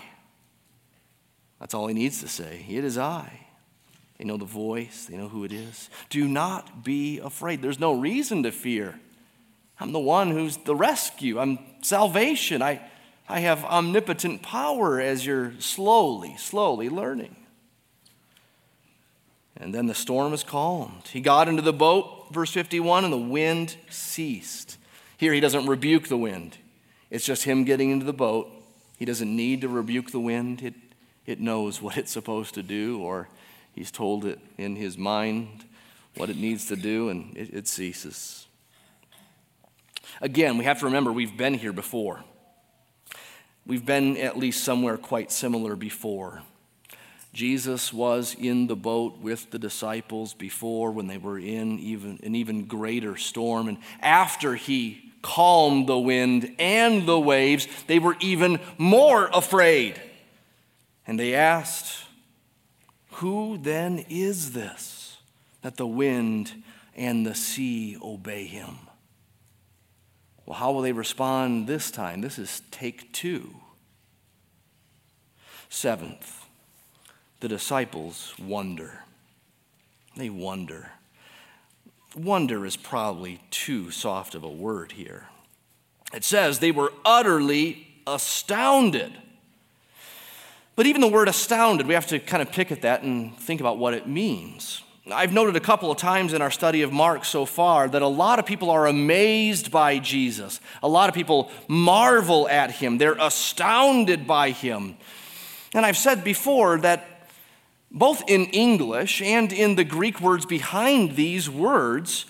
That's 1.64 1.72
all 1.72 1.86
he 1.86 1.94
needs 1.94 2.20
to 2.20 2.28
say. 2.28 2.66
It 2.68 2.84
is 2.84 2.98
I. 2.98 3.40
They 4.18 4.24
know 4.26 4.36
the 4.36 4.44
voice, 4.44 5.06
they 5.06 5.16
know 5.16 5.28
who 5.28 5.44
it 5.44 5.52
is. 5.52 5.88
Do 6.10 6.28
not 6.28 6.84
be 6.84 7.20
afraid. 7.20 7.62
There's 7.62 7.80
no 7.80 7.98
reason 7.98 8.42
to 8.42 8.52
fear. 8.52 9.00
I'm 9.80 9.92
the 9.92 9.98
one 9.98 10.30
who's 10.30 10.58
the 10.58 10.76
rescue, 10.76 11.38
I'm 11.38 11.58
salvation. 11.80 12.60
I, 12.60 12.82
I 13.30 13.40
have 13.40 13.64
omnipotent 13.64 14.42
power 14.42 15.00
as 15.00 15.24
you're 15.24 15.54
slowly, 15.58 16.36
slowly 16.36 16.90
learning. 16.90 17.34
And 19.56 19.74
then 19.74 19.86
the 19.86 19.94
storm 19.94 20.34
is 20.34 20.44
calmed. 20.44 21.08
He 21.14 21.22
got 21.22 21.48
into 21.48 21.62
the 21.62 21.72
boat, 21.72 22.26
verse 22.30 22.50
51, 22.50 23.04
and 23.04 23.12
the 23.12 23.16
wind 23.16 23.78
ceased. 23.88 24.76
Here, 25.16 25.32
he 25.32 25.40
doesn't 25.40 25.64
rebuke 25.64 26.08
the 26.08 26.18
wind, 26.18 26.58
it's 27.10 27.24
just 27.24 27.44
him 27.44 27.64
getting 27.64 27.88
into 27.88 28.04
the 28.04 28.12
boat. 28.12 28.50
He 28.98 29.06
doesn't 29.06 29.34
need 29.34 29.62
to 29.62 29.68
rebuke 29.68 30.12
the 30.12 30.20
wind. 30.20 30.62
It 30.62 30.74
it 31.26 31.40
knows 31.40 31.80
what 31.80 31.96
it's 31.96 32.12
supposed 32.12 32.54
to 32.54 32.62
do, 32.62 33.00
or 33.00 33.28
he's 33.72 33.90
told 33.90 34.24
it 34.24 34.38
in 34.58 34.76
his 34.76 34.98
mind 34.98 35.64
what 36.16 36.30
it 36.30 36.36
needs 36.36 36.66
to 36.66 36.76
do, 36.76 37.08
and 37.08 37.36
it, 37.36 37.52
it 37.52 37.68
ceases. 37.68 38.46
Again, 40.20 40.58
we 40.58 40.64
have 40.64 40.78
to 40.80 40.86
remember 40.86 41.12
we've 41.12 41.36
been 41.36 41.54
here 41.54 41.72
before. 41.72 42.22
We've 43.66 43.84
been 43.84 44.16
at 44.18 44.38
least 44.38 44.62
somewhere 44.62 44.96
quite 44.96 45.32
similar 45.32 45.74
before. 45.74 46.42
Jesus 47.32 47.92
was 47.92 48.36
in 48.38 48.68
the 48.68 48.76
boat 48.76 49.18
with 49.18 49.50
the 49.50 49.58
disciples 49.58 50.34
before 50.34 50.92
when 50.92 51.08
they 51.08 51.18
were 51.18 51.38
in 51.38 51.80
even 51.80 52.20
an 52.22 52.36
even 52.36 52.66
greater 52.66 53.16
storm 53.16 53.66
and 53.66 53.78
after 54.00 54.54
he 54.54 55.12
calmed 55.20 55.88
the 55.88 55.98
wind 55.98 56.54
and 56.60 57.08
the 57.08 57.18
waves 57.18 57.66
they 57.88 57.98
were 57.98 58.16
even 58.20 58.60
more 58.78 59.28
afraid 59.32 60.00
and 61.06 61.18
they 61.18 61.34
asked, 61.34 62.04
Who 63.12 63.58
then 63.58 64.04
is 64.08 64.52
this 64.52 65.18
that 65.62 65.76
the 65.76 65.86
wind 65.86 66.62
and 66.96 67.26
the 67.26 67.34
sea 67.34 67.96
obey 68.02 68.46
him? 68.46 68.78
Well, 70.46 70.58
how 70.58 70.72
will 70.72 70.82
they 70.82 70.92
respond 70.92 71.66
this 71.66 71.90
time? 71.90 72.20
This 72.20 72.38
is 72.38 72.62
take 72.70 73.12
two. 73.12 73.54
Seventh, 75.68 76.46
the 77.40 77.48
disciples 77.48 78.34
wonder. 78.38 79.00
They 80.16 80.30
wonder. 80.30 80.92
Wonder 82.14 82.64
is 82.64 82.76
probably 82.76 83.40
too 83.50 83.90
soft 83.90 84.34
of 84.34 84.44
a 84.44 84.48
word 84.48 84.92
here. 84.92 85.26
It 86.12 86.22
says 86.22 86.58
they 86.58 86.70
were 86.70 86.92
utterly 87.04 87.88
astounded. 88.06 89.12
But 90.76 90.86
even 90.86 91.00
the 91.00 91.08
word 91.08 91.28
astounded, 91.28 91.86
we 91.86 91.94
have 91.94 92.06
to 92.08 92.18
kind 92.18 92.42
of 92.42 92.50
pick 92.50 92.72
at 92.72 92.82
that 92.82 93.02
and 93.02 93.36
think 93.38 93.60
about 93.60 93.78
what 93.78 93.94
it 93.94 94.08
means. 94.08 94.82
I've 95.12 95.32
noted 95.32 95.54
a 95.54 95.60
couple 95.60 95.90
of 95.90 95.98
times 95.98 96.32
in 96.32 96.40
our 96.40 96.50
study 96.50 96.80
of 96.80 96.90
Mark 96.90 97.26
so 97.26 97.44
far 97.44 97.88
that 97.88 98.00
a 98.00 98.08
lot 98.08 98.38
of 98.38 98.46
people 98.46 98.70
are 98.70 98.86
amazed 98.86 99.70
by 99.70 99.98
Jesus. 99.98 100.60
A 100.82 100.88
lot 100.88 101.10
of 101.10 101.14
people 101.14 101.50
marvel 101.68 102.48
at 102.48 102.70
him. 102.70 102.96
They're 102.96 103.16
astounded 103.20 104.26
by 104.26 104.50
him. 104.50 104.96
And 105.74 105.84
I've 105.84 105.98
said 105.98 106.24
before 106.24 106.78
that 106.78 107.28
both 107.90 108.22
in 108.26 108.46
English 108.46 109.20
and 109.20 109.52
in 109.52 109.76
the 109.76 109.84
Greek 109.84 110.20
words 110.20 110.46
behind 110.46 111.16
these 111.16 111.50
words, 111.50 112.24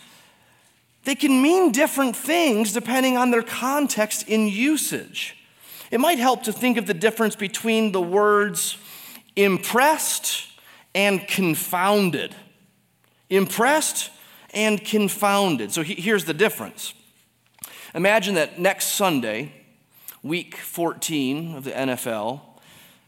they 1.05 1.15
can 1.15 1.41
mean 1.41 1.71
different 1.71 2.17
things 2.17 2.73
depending 2.73 3.17
on 3.17 3.31
their 3.31 3.43
context 3.43 4.29
in 4.29 4.49
usage. 4.49 5.37
It 5.91 6.01
might 6.01 6.19
help 6.19 6.45
to 6.45 6.53
think 6.53 6.77
of 6.77 6.87
the 6.87 6.95
difference 6.95 7.37
between 7.37 7.93
the 7.93 8.01
words 8.01 8.79
impressed 9.37 10.49
and 10.95 11.27
confounded. 11.27 12.35
Impressed 13.31 14.11
and 14.53 14.83
confounded. 14.83 15.73
So 15.73 15.83
here's 15.83 16.25
the 16.25 16.35
difference. 16.35 16.95
Imagine 17.95 18.35
that 18.35 18.59
next 18.59 18.89
Sunday, 18.89 19.53
week 20.23 20.57
14 20.57 21.57
of 21.57 21.65
the 21.65 21.71
NFL, 21.71 22.41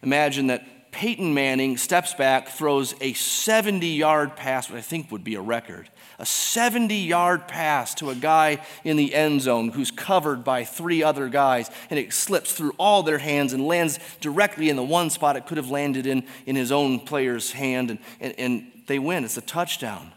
imagine 0.02 0.48
that 0.48 0.92
Peyton 0.92 1.34
Manning 1.34 1.76
steps 1.76 2.14
back, 2.14 2.48
throws 2.48 2.94
a 3.00 3.12
70 3.12 3.86
yard 3.86 4.36
pass, 4.36 4.70
which 4.70 4.78
I 4.78 4.82
think 4.82 5.10
would 5.12 5.24
be 5.24 5.34
a 5.34 5.40
record 5.40 5.90
a 6.18 6.26
70 6.26 6.94
yard 6.94 7.46
pass 7.46 7.94
to 7.96 8.10
a 8.10 8.14
guy 8.14 8.64
in 8.84 8.96
the 8.96 9.14
end 9.14 9.42
zone 9.42 9.68
who's 9.68 9.90
covered 9.90 10.44
by 10.44 10.64
three 10.64 11.02
other 11.02 11.28
guys, 11.28 11.70
and 11.90 11.98
it 11.98 12.12
slips 12.12 12.52
through 12.52 12.74
all 12.78 13.02
their 13.02 13.18
hands 13.18 13.52
and 13.52 13.66
lands 13.66 13.98
directly 14.20 14.70
in 14.70 14.76
the 14.76 14.82
one 14.82 15.10
spot 15.10 15.36
it 15.36 15.46
could 15.46 15.56
have 15.56 15.70
landed 15.70 16.06
in 16.06 16.24
in 16.46 16.56
his 16.56 16.72
own 16.72 17.00
player's 17.00 17.52
hand, 17.52 17.90
and, 17.90 17.98
and, 18.20 18.34
and 18.38 18.72
they 18.86 18.98
win. 18.98 19.24
It's 19.24 19.36
a 19.36 19.42
touchdown. 19.42 20.12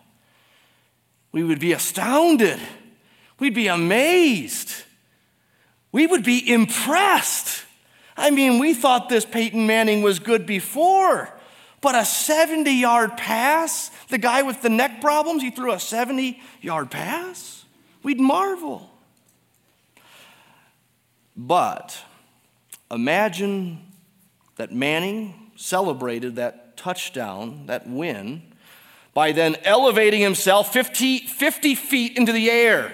We 1.31 1.43
would 1.43 1.59
be 1.59 1.73
astounded. 1.73 2.59
We'd 3.39 3.53
be 3.53 3.67
amazed. 3.67 4.71
We 5.91 6.07
would 6.07 6.23
be 6.23 6.51
impressed. 6.51 7.65
I 8.15 8.31
mean, 8.31 8.59
we 8.59 8.73
thought 8.73 9.09
this 9.09 9.25
Peyton 9.25 9.65
Manning 9.65 10.01
was 10.01 10.19
good 10.19 10.45
before. 10.45 11.33
But 11.81 11.95
a 11.95 12.03
70 12.03 12.71
yard 12.71 13.17
pass, 13.17 13.89
the 14.09 14.17
guy 14.17 14.41
with 14.41 14.61
the 14.61 14.69
neck 14.69 15.01
problems, 15.01 15.41
he 15.41 15.49
threw 15.49 15.71
a 15.71 15.79
70 15.79 16.41
yard 16.61 16.91
pass? 16.91 17.65
We'd 18.03 18.19
marvel. 18.19 18.89
But 21.35 21.97
imagine 22.91 23.79
that 24.57 24.73
Manning 24.73 25.51
celebrated 25.55 26.35
that 26.35 26.75
touchdown, 26.75 27.65
that 27.67 27.87
win, 27.87 28.41
by 29.13 29.31
then 29.31 29.55
elevating 29.63 30.21
himself 30.21 30.71
50, 30.73 31.19
50 31.19 31.75
feet 31.75 32.17
into 32.17 32.31
the 32.31 32.49
air 32.49 32.93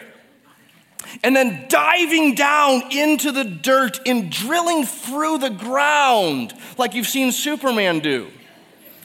and 1.23 1.35
then 1.35 1.65
diving 1.69 2.35
down 2.35 2.91
into 2.91 3.31
the 3.31 3.43
dirt 3.43 3.99
and 4.05 4.31
drilling 4.31 4.85
through 4.85 5.37
the 5.37 5.49
ground 5.49 6.53
like 6.77 6.93
you've 6.93 7.07
seen 7.07 7.31
Superman 7.31 7.99
do 7.99 8.31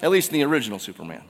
at 0.02 0.10
least 0.10 0.32
in 0.32 0.38
the 0.38 0.44
original 0.44 0.78
Superman. 0.78 1.22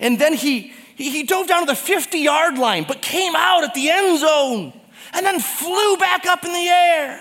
And 0.00 0.18
then 0.18 0.32
he, 0.34 0.72
he, 0.94 1.10
he 1.10 1.22
dove 1.24 1.48
down 1.48 1.60
to 1.60 1.66
the 1.66 1.76
50 1.76 2.18
yard 2.18 2.58
line, 2.58 2.84
but 2.86 3.02
came 3.02 3.34
out 3.36 3.64
at 3.64 3.74
the 3.74 3.90
end 3.90 4.20
zone 4.20 4.72
and 5.12 5.26
then 5.26 5.40
flew 5.40 5.96
back 5.96 6.26
up 6.26 6.44
in 6.44 6.52
the 6.52 6.68
air. 6.68 7.20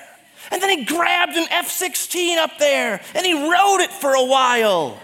And 0.52 0.62
then 0.62 0.78
he 0.78 0.86
grabbed 0.86 1.36
an 1.36 1.48
F 1.50 1.70
16 1.70 2.38
up 2.38 2.58
there 2.60 3.02
and 3.16 3.26
he 3.26 3.34
rode 3.34 3.82
it 3.82 3.92
for 3.92 4.14
a 4.14 4.24
while. 4.24 5.00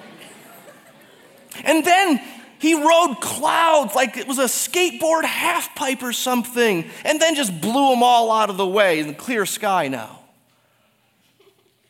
And 1.64 1.86
then 1.86 2.22
he 2.60 2.76
rode 2.76 3.18
clouds 3.20 3.94
like 3.94 4.18
it 4.18 4.28
was 4.28 4.40
a 4.40 4.46
skateboard 4.46 5.26
half 5.26 5.76
pipe 5.76 6.02
or 6.02 6.14
something, 6.14 6.90
and 7.04 7.20
then 7.20 7.36
just 7.36 7.60
blew 7.60 7.90
them 7.90 8.02
all 8.02 8.32
out 8.32 8.50
of 8.50 8.58
the 8.58 8.66
way 8.66 9.00
in 9.00 9.08
the 9.08 9.14
clear 9.14 9.46
sky 9.46 9.90
now. 9.90 10.22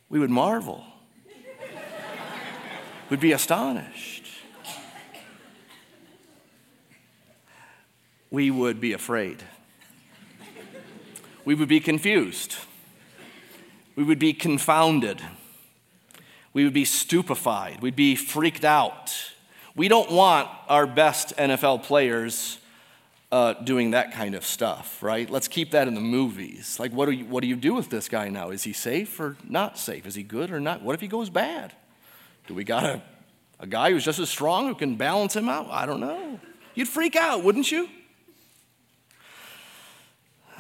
We 0.10 0.20
would 0.20 0.32
marvel 0.32 0.84
would 3.14 3.20
be 3.20 3.32
astonished. 3.32 4.26
We 8.32 8.50
would 8.50 8.82
be 8.82 8.94
afraid. 8.94 9.44
We 11.46 11.54
would 11.54 11.70
be 11.70 11.80
confused. 11.80 12.56
We 13.96 14.04
would 14.04 14.18
be 14.18 14.34
confounded. 14.34 15.22
We 16.54 16.64
would 16.64 16.74
be 16.74 16.86
stupefied. 16.86 17.84
We'd 17.84 17.96
be 17.96 18.16
freaked 18.16 18.66
out. 18.66 19.14
We 19.76 19.88
don't 19.90 20.10
want 20.10 20.50
our 20.68 20.88
best 20.88 21.38
NFL 21.38 21.84
players 21.84 22.58
uh, 23.32 23.54
doing 23.54 23.92
that 23.92 24.14
kind 24.14 24.34
of 24.34 24.44
stuff, 24.44 25.04
right? 25.04 25.30
Let's 25.30 25.48
keep 25.48 25.70
that 25.70 25.88
in 25.88 25.94
the 25.94 26.02
movies. 26.02 26.80
Like, 26.80 26.92
what 26.92 27.06
do, 27.06 27.12
you, 27.12 27.26
what 27.26 27.42
do 27.42 27.48
you 27.48 27.58
do 27.58 27.76
with 27.76 27.92
this 27.92 28.10
guy 28.10 28.30
now? 28.30 28.50
Is 28.50 28.64
he 28.64 28.74
safe 28.74 29.20
or 29.20 29.38
not 29.48 29.78
safe? 29.78 30.08
Is 30.08 30.16
he 30.16 30.24
good 30.24 30.50
or 30.50 30.60
not? 30.60 30.82
What 30.82 30.96
if 30.96 31.02
he 31.02 31.08
goes 31.08 31.30
bad? 31.30 31.74
Do 32.48 32.54
we 32.54 32.64
got 32.64 32.84
a, 32.84 33.02
a 33.60 33.68
guy 33.68 33.92
who's 33.92 34.06
just 34.06 34.20
as 34.20 34.30
strong 34.30 34.68
who 34.68 34.76
can 34.76 34.96
balance 34.96 35.36
him 35.36 35.50
out? 35.50 35.68
I 35.70 35.86
don't 35.86 36.00
know. 36.00 36.40
You'd 36.76 36.88
freak 36.88 37.16
out, 37.16 37.44
wouldn't 37.44 37.72
you? 37.72 37.90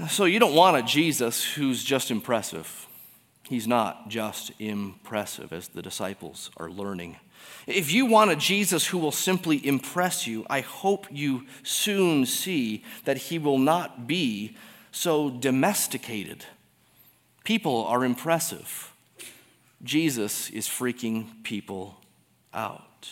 So 0.09 0.25
you 0.25 0.39
don't 0.39 0.55
want 0.55 0.77
a 0.77 0.83
Jesus 0.83 1.43
who's 1.43 1.83
just 1.83 2.09
impressive. 2.09 2.87
He's 3.43 3.67
not 3.67 4.09
just 4.09 4.51
impressive, 4.59 5.51
as 5.51 5.67
the 5.67 5.81
disciples 5.81 6.49
are 6.57 6.69
learning. 6.69 7.17
If 7.67 7.91
you 7.91 8.05
want 8.05 8.31
a 8.31 8.35
Jesus 8.35 8.87
who 8.87 8.97
will 8.97 9.11
simply 9.11 9.65
impress 9.65 10.25
you, 10.25 10.45
I 10.49 10.61
hope 10.61 11.07
you 11.11 11.45
soon 11.61 12.25
see 12.25 12.83
that 13.03 13.17
he 13.17 13.37
will 13.37 13.59
not 13.59 14.07
be 14.07 14.55
so 14.91 15.29
domesticated. 15.29 16.45
People 17.43 17.85
are 17.85 18.05
impressive. 18.05 18.92
Jesus 19.83 20.49
is 20.49 20.67
freaking 20.67 21.43
people 21.43 21.99
out. 22.53 23.09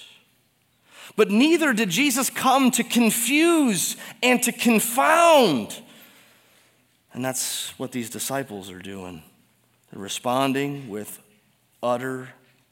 But 1.15 1.29
neither 1.29 1.73
did 1.73 1.89
Jesus 1.89 2.29
come 2.29 2.71
to 2.71 2.83
confuse 2.83 3.97
and 4.23 4.41
to 4.43 4.51
confound. 4.51 5.81
And 7.13 7.25
that's 7.25 7.77
what 7.77 7.91
these 7.91 8.09
disciples 8.09 8.69
are 8.69 8.79
doing. 8.79 9.23
They're 9.91 10.01
responding 10.01 10.89
with 10.89 11.19
utter 11.83 12.29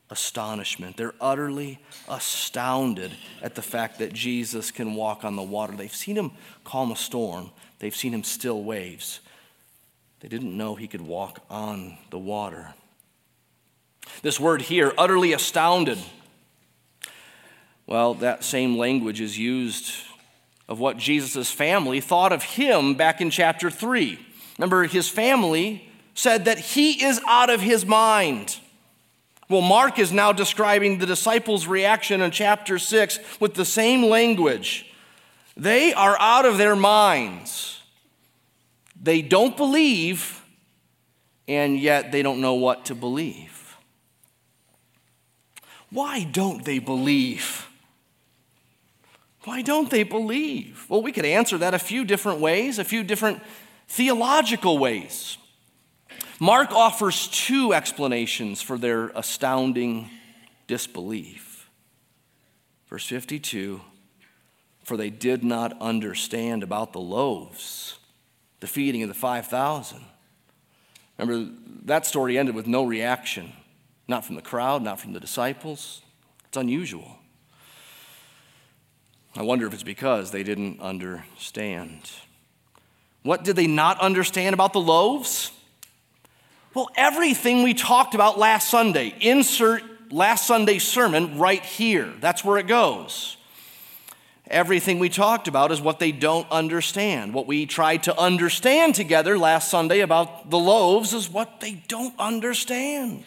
astonishment. 0.10 0.98
They're 0.98 1.16
utterly 1.20 1.80
astounded 2.08 3.12
at 3.42 3.56
the 3.56 3.62
fact 3.62 4.00
that 4.00 4.14
Jesus 4.14 4.72
can 4.72 4.96
walk 4.96 5.24
on 5.24 5.36
the 5.36 5.44
water. 5.44 5.76
They've 5.76 5.94
seen 5.94 6.16
him 6.16 6.32
calm 6.64 6.92
a 6.92 6.96
storm, 6.96 7.52
they've 7.80 7.96
seen 7.96 8.14
him 8.14 8.24
still 8.24 8.64
waves. 8.64 9.20
They 10.22 10.28
didn't 10.28 10.58
know 10.58 10.76
he 10.76 10.88
could 10.88 11.02
walk 11.02 11.44
on 11.50 11.98
the 12.10 12.20
water. 12.20 12.74
This 14.22 14.40
word 14.40 14.62
here, 14.64 14.94
utterly 14.98 15.34
astounded. 15.34 16.00
Well, 17.88 18.14
that 18.16 18.44
same 18.44 18.78
language 18.78 19.22
is 19.22 19.38
used 19.38 19.94
of 20.68 20.80
what 20.80 20.98
Jesus' 20.98 21.50
family 21.50 22.00
thought 22.00 22.32
of 22.32 22.44
him 22.44 22.94
back 22.94 23.22
in 23.22 23.32
chapter 23.32 23.72
3. 23.72 24.20
Remember, 24.58 24.84
his 24.84 25.10
family 25.10 25.90
said 26.14 26.46
that 26.46 26.60
he 26.60 27.04
is 27.04 27.20
out 27.28 27.50
of 27.50 27.62
his 27.62 27.86
mind. 27.86 28.60
Well, 29.50 29.62
Mark 29.62 29.98
is 29.98 30.12
now 30.12 30.32
describing 30.32 31.00
the 31.00 31.08
disciples' 31.08 31.66
reaction 31.66 32.22
in 32.22 32.30
chapter 32.30 32.78
6 32.78 33.20
with 33.40 33.56
the 33.56 33.66
same 33.66 34.04
language. 34.04 34.86
They 35.58 35.92
are 35.94 36.16
out 36.20 36.46
of 36.46 36.60
their 36.60 36.76
minds. 36.76 37.82
They 39.02 39.24
don't 39.24 39.58
believe, 39.58 40.44
and 41.48 41.80
yet 41.80 42.12
they 42.12 42.22
don't 42.22 42.42
know 42.42 42.54
what 42.54 42.86
to 42.86 42.96
believe. 42.96 43.59
Why 45.92 46.24
don't 46.24 46.64
they 46.66 46.80
believe? 46.80 47.68
Why 49.44 49.62
don't 49.62 49.90
they 49.90 50.04
believe? 50.04 50.86
Well, 50.90 51.02
we 51.02 51.12
could 51.12 51.26
answer 51.26 51.58
that 51.58 51.74
a 51.74 51.80
few 51.80 52.06
different 52.06 52.40
ways, 52.40 52.78
a 52.78 52.84
few 52.84 53.04
different 53.04 53.42
theological 53.88 54.78
ways. 54.78 55.38
Mark 56.40 56.72
offers 56.72 57.28
two 57.28 57.74
explanations 57.74 58.62
for 58.62 58.78
their 58.78 59.10
astounding 59.10 60.10
disbelief. 60.68 61.70
Verse 62.88 63.06
52 63.06 63.82
For 64.84 64.98
they 64.98 65.10
did 65.10 65.44
not 65.44 65.80
understand 65.82 66.64
about 66.64 66.94
the 66.94 67.00
loaves, 67.00 68.00
the 68.60 68.68
feeding 68.68 69.04
of 69.04 69.10
the 69.10 69.16
5,000. 69.16 70.00
Remember, 71.18 71.52
that 71.86 72.06
story 72.06 72.38
ended 72.38 72.56
with 72.56 72.68
no 72.68 72.86
reaction. 72.86 73.52
Not 74.10 74.26
from 74.26 74.36
the 74.36 74.42
crowd, 74.42 74.82
not 74.82 75.00
from 75.00 75.14
the 75.14 75.20
disciples. 75.20 76.02
It's 76.48 76.58
unusual. 76.58 77.20
I 79.36 79.44
wonder 79.44 79.68
if 79.68 79.74
it's 79.74 79.84
because 79.84 80.32
they 80.32 80.42
didn't 80.42 80.82
understand. 80.82 82.10
What 83.22 83.44
did 83.44 83.56
they 83.56 83.68
not 83.68 84.00
understand 84.00 84.56
about 84.56 84.74
the 84.74 84.80
loaves? 84.80 85.52
Well, 86.74 86.90
everything 86.96 87.62
we 87.62 87.76
talked 87.76 88.16
about 88.16 88.40
last 88.40 88.72
Sunday. 88.72 89.14
Insert 89.22 89.84
last 90.12 90.48
Sunday's 90.48 90.84
sermon 90.84 91.38
right 91.38 91.64
here. 91.64 92.12
That's 92.20 92.44
where 92.44 92.58
it 92.58 92.66
goes. 92.66 93.38
Everything 94.48 94.98
we 94.98 95.10
talked 95.10 95.48
about 95.48 95.72
is 95.72 95.82
what 95.82 96.00
they 96.00 96.12
don't 96.12 96.50
understand. 96.50 97.36
What 97.36 97.46
we 97.46 97.68
tried 97.68 98.02
to 98.04 98.20
understand 98.20 98.96
together 98.96 99.38
last 99.38 99.70
Sunday 99.70 100.00
about 100.00 100.50
the 100.50 100.58
loaves 100.58 101.14
is 101.14 101.30
what 101.30 101.60
they 101.60 101.84
don't 101.88 102.16
understand. 102.18 103.24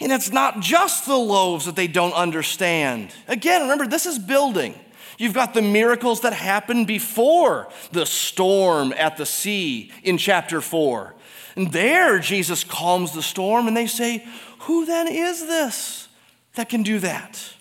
And 0.00 0.12
it's 0.12 0.30
not 0.30 0.60
just 0.60 1.06
the 1.06 1.16
loaves 1.16 1.64
that 1.64 1.76
they 1.76 1.86
don't 1.86 2.12
understand. 2.12 3.14
Again, 3.28 3.62
remember, 3.62 3.86
this 3.86 4.06
is 4.06 4.18
building. 4.18 4.74
You've 5.18 5.34
got 5.34 5.54
the 5.54 5.62
miracles 5.62 6.20
that 6.20 6.34
happened 6.34 6.86
before 6.86 7.68
the 7.92 8.04
storm 8.04 8.92
at 8.96 9.16
the 9.16 9.24
sea 9.24 9.90
in 10.02 10.18
chapter 10.18 10.60
4. 10.60 11.14
And 11.56 11.72
there, 11.72 12.18
Jesus 12.18 12.64
calms 12.64 13.12
the 13.12 13.22
storm, 13.22 13.66
and 13.66 13.76
they 13.76 13.86
say, 13.86 14.26
Who 14.60 14.84
then 14.84 15.08
is 15.08 15.46
this 15.46 16.08
that 16.54 16.68
can 16.68 16.82
do 16.82 16.98
that? 16.98 17.54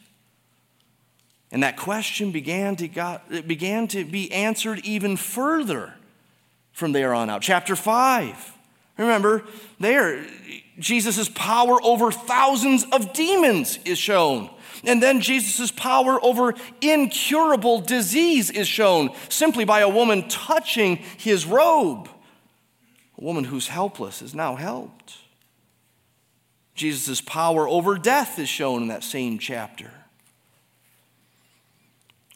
And 1.51 1.63
that 1.63 1.77
question 1.77 2.31
began 2.31 2.75
to, 2.77 2.89
got, 2.89 3.23
it 3.31 3.47
began 3.47 3.87
to 3.89 4.03
be 4.03 4.29
answered 4.33 4.79
even 4.79 5.15
further 5.15 5.93
from 6.73 6.91
there 6.91 7.13
on 7.13 7.29
out. 7.29 7.41
Chapter 7.41 7.77
5. 7.77 8.53
Remember, 8.97 9.43
there, 9.79 10.25
Jesus' 10.79 11.29
power 11.29 11.81
over 11.83 12.11
thousands 12.11 12.85
of 12.91 13.13
demons 13.13 13.79
is 13.85 13.97
shown. 13.97 14.49
And 14.83 15.01
then 15.01 15.21
Jesus' 15.21 15.71
power 15.71 16.23
over 16.23 16.53
incurable 16.81 17.79
disease 17.81 18.49
is 18.51 18.67
shown 18.67 19.09
simply 19.29 19.65
by 19.65 19.79
a 19.79 19.89
woman 19.89 20.27
touching 20.27 20.97
his 20.97 21.45
robe. 21.45 22.09
A 23.17 23.23
woman 23.23 23.45
who's 23.45 23.67
helpless 23.67 24.21
is 24.21 24.35
now 24.35 24.55
helped. 24.55 25.17
Jesus' 26.75 27.21
power 27.21 27.67
over 27.67 27.97
death 27.97 28.37
is 28.37 28.49
shown 28.49 28.83
in 28.83 28.87
that 28.89 29.03
same 29.03 29.39
chapter. 29.39 29.91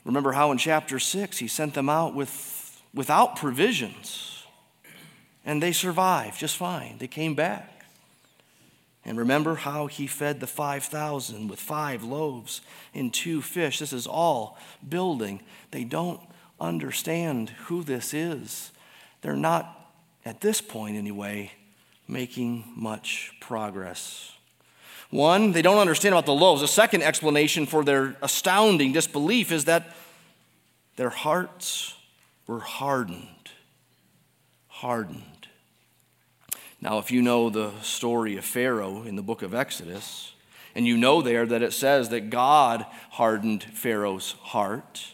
Remember 0.06 0.32
how 0.32 0.52
in 0.52 0.58
chapter 0.58 0.98
6 0.98 1.38
he 1.38 1.48
sent 1.48 1.74
them 1.74 1.90
out 1.90 2.16
with, 2.16 2.82
without 2.94 3.36
provisions, 3.36 4.44
and 5.46 5.62
they 5.62 5.74
survived 5.74 6.40
just 6.40 6.56
fine. 6.56 6.98
They 7.00 7.08
came 7.08 7.36
back. 7.36 7.79
And 9.10 9.18
remember 9.18 9.56
how 9.56 9.88
he 9.88 10.06
fed 10.06 10.40
the 10.40 10.46
5,000 10.46 11.48
with 11.48 11.60
five 11.60 12.04
loaves 12.04 12.62
and 12.94 13.12
two 13.12 13.42
fish. 13.42 13.80
This 13.80 13.92
is 13.92 14.06
all 14.06 14.56
building. 14.88 15.42
They 15.72 15.84
don't 15.84 16.22
understand 16.62 17.50
who 17.66 17.82
this 17.82 18.14
is. 18.14 18.72
They're 19.22 19.36
not, 19.36 19.92
at 20.26 20.42
this 20.42 20.62
point 20.62 20.96
anyway, 20.96 21.54
making 22.08 22.66
much 22.76 23.34
progress. 23.42 24.32
One, 25.10 25.54
they 25.54 25.64
don't 25.64 25.80
understand 25.80 26.14
about 26.14 26.28
the 26.28 26.34
loaves. 26.34 26.62
A 26.62 26.68
second 26.68 27.02
explanation 27.02 27.66
for 27.66 27.84
their 27.84 28.16
astounding 28.22 28.94
disbelief 28.94 29.52
is 29.52 29.66
that 29.66 29.96
their 30.98 31.10
hearts 31.10 31.96
were 32.46 32.60
hardened. 32.60 33.50
Hardened. 34.68 35.24
Now, 36.82 36.98
if 37.00 37.12
you 37.12 37.22
know 37.22 37.50
the 37.50 37.72
story 37.82 38.38
of 38.38 38.46
Pharaoh 38.46 39.04
in 39.04 39.16
the 39.16 39.22
book 39.22 39.42
of 39.42 39.54
Exodus, 39.54 40.34
and 40.76 40.88
you 40.88 40.98
know 40.98 41.22
there 41.22 41.46
that 41.46 41.62
it 41.62 41.74
says 41.74 42.10
that 42.10 42.30
God 42.30 42.86
hardened 43.12 43.64
Pharaoh's 43.64 44.34
heart, 44.42 45.08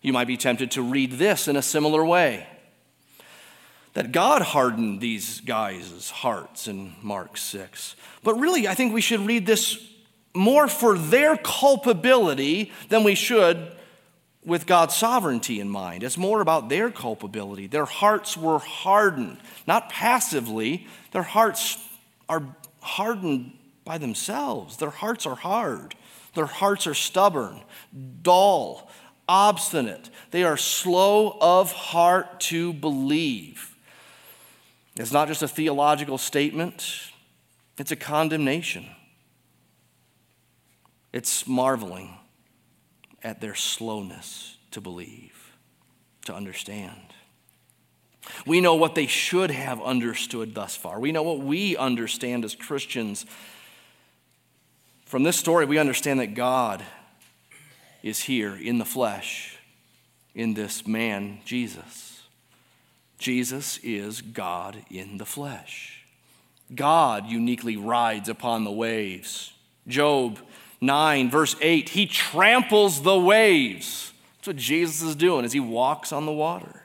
you 0.00 0.12
might 0.12 0.28
be 0.28 0.36
tempted 0.36 0.70
to 0.72 0.82
read 0.82 1.12
this 1.12 1.48
in 1.48 1.56
a 1.56 1.62
similar 1.62 2.04
way 2.04 2.46
that 3.96 4.12
God 4.12 4.42
hardened 4.42 5.00
these 5.00 5.40
guys' 5.40 6.10
hearts 6.10 6.68
in 6.68 6.92
Mark 7.00 7.38
6. 7.38 7.96
But 8.22 8.34
really, 8.34 8.68
I 8.68 8.74
think 8.74 8.92
we 8.92 9.00
should 9.00 9.20
read 9.20 9.46
this 9.46 9.82
more 10.34 10.68
for 10.68 10.98
their 10.98 11.38
culpability 11.38 12.72
than 12.90 13.04
we 13.04 13.14
should 13.14 13.72
with 14.46 14.64
God's 14.64 14.94
sovereignty 14.94 15.58
in 15.58 15.68
mind. 15.68 16.04
It's 16.04 16.16
more 16.16 16.40
about 16.40 16.68
their 16.68 16.90
culpability. 16.90 17.66
Their 17.66 17.84
hearts 17.84 18.36
were 18.36 18.60
hardened, 18.60 19.38
not 19.66 19.90
passively. 19.90 20.86
Their 21.10 21.24
hearts 21.24 21.76
are 22.28 22.42
hardened 22.80 23.58
by 23.84 23.98
themselves. 23.98 24.76
Their 24.76 24.90
hearts 24.90 25.26
are 25.26 25.34
hard. 25.34 25.96
Their 26.34 26.46
hearts 26.46 26.86
are 26.86 26.94
stubborn, 26.94 27.60
dull, 28.22 28.88
obstinate. 29.28 30.10
They 30.30 30.44
are 30.44 30.56
slow 30.56 31.36
of 31.40 31.72
heart 31.72 32.40
to 32.40 32.72
believe. 32.72 33.74
It's 34.94 35.12
not 35.12 35.28
just 35.28 35.42
a 35.42 35.48
theological 35.48 36.18
statement, 36.18 37.10
it's 37.78 37.90
a 37.90 37.96
condemnation. 37.96 38.86
It's 41.12 41.46
marveling 41.46 42.16
at 43.26 43.40
their 43.40 43.56
slowness 43.56 44.56
to 44.70 44.80
believe, 44.80 45.52
to 46.24 46.32
understand. 46.32 47.00
We 48.46 48.60
know 48.60 48.76
what 48.76 48.94
they 48.94 49.08
should 49.08 49.50
have 49.50 49.82
understood 49.82 50.54
thus 50.54 50.76
far. 50.76 51.00
We 51.00 51.10
know 51.10 51.24
what 51.24 51.40
we 51.40 51.76
understand 51.76 52.44
as 52.44 52.54
Christians. 52.54 53.26
From 55.06 55.24
this 55.24 55.36
story, 55.36 55.66
we 55.66 55.78
understand 55.78 56.20
that 56.20 56.34
God 56.34 56.84
is 58.00 58.20
here 58.20 58.54
in 58.54 58.78
the 58.78 58.84
flesh, 58.84 59.58
in 60.32 60.54
this 60.54 60.86
man, 60.86 61.40
Jesus. 61.44 62.22
Jesus 63.18 63.78
is 63.78 64.20
God 64.20 64.76
in 64.88 65.18
the 65.18 65.26
flesh. 65.26 66.04
God 66.72 67.26
uniquely 67.26 67.76
rides 67.76 68.28
upon 68.28 68.62
the 68.62 68.70
waves. 68.70 69.52
Job 69.88 70.38
9, 70.80 71.30
verse 71.30 71.56
8, 71.60 71.90
he 71.90 72.06
tramples 72.06 73.02
the 73.02 73.18
waves. 73.18 74.12
That's 74.36 74.48
what 74.48 74.56
Jesus 74.56 75.02
is 75.02 75.16
doing 75.16 75.44
as 75.44 75.52
he 75.52 75.60
walks 75.60 76.12
on 76.12 76.26
the 76.26 76.32
water. 76.32 76.82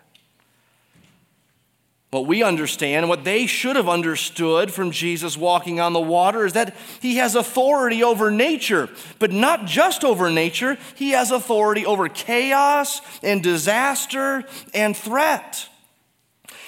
What 2.11 2.27
we 2.27 2.43
understand, 2.43 3.05
and 3.05 3.09
what 3.09 3.23
they 3.23 3.45
should 3.45 3.77
have 3.77 3.87
understood 3.87 4.73
from 4.73 4.91
Jesus 4.91 5.37
walking 5.37 5.79
on 5.79 5.93
the 5.93 6.01
water, 6.01 6.45
is 6.45 6.51
that 6.53 6.75
he 6.99 7.15
has 7.17 7.35
authority 7.35 8.03
over 8.03 8.29
nature, 8.29 8.89
but 9.17 9.31
not 9.31 9.65
just 9.65 10.03
over 10.03 10.29
nature, 10.29 10.77
he 10.95 11.11
has 11.11 11.31
authority 11.31 11.85
over 11.85 12.09
chaos 12.09 13.01
and 13.23 13.41
disaster 13.41 14.43
and 14.73 14.95
threat. 14.95 15.69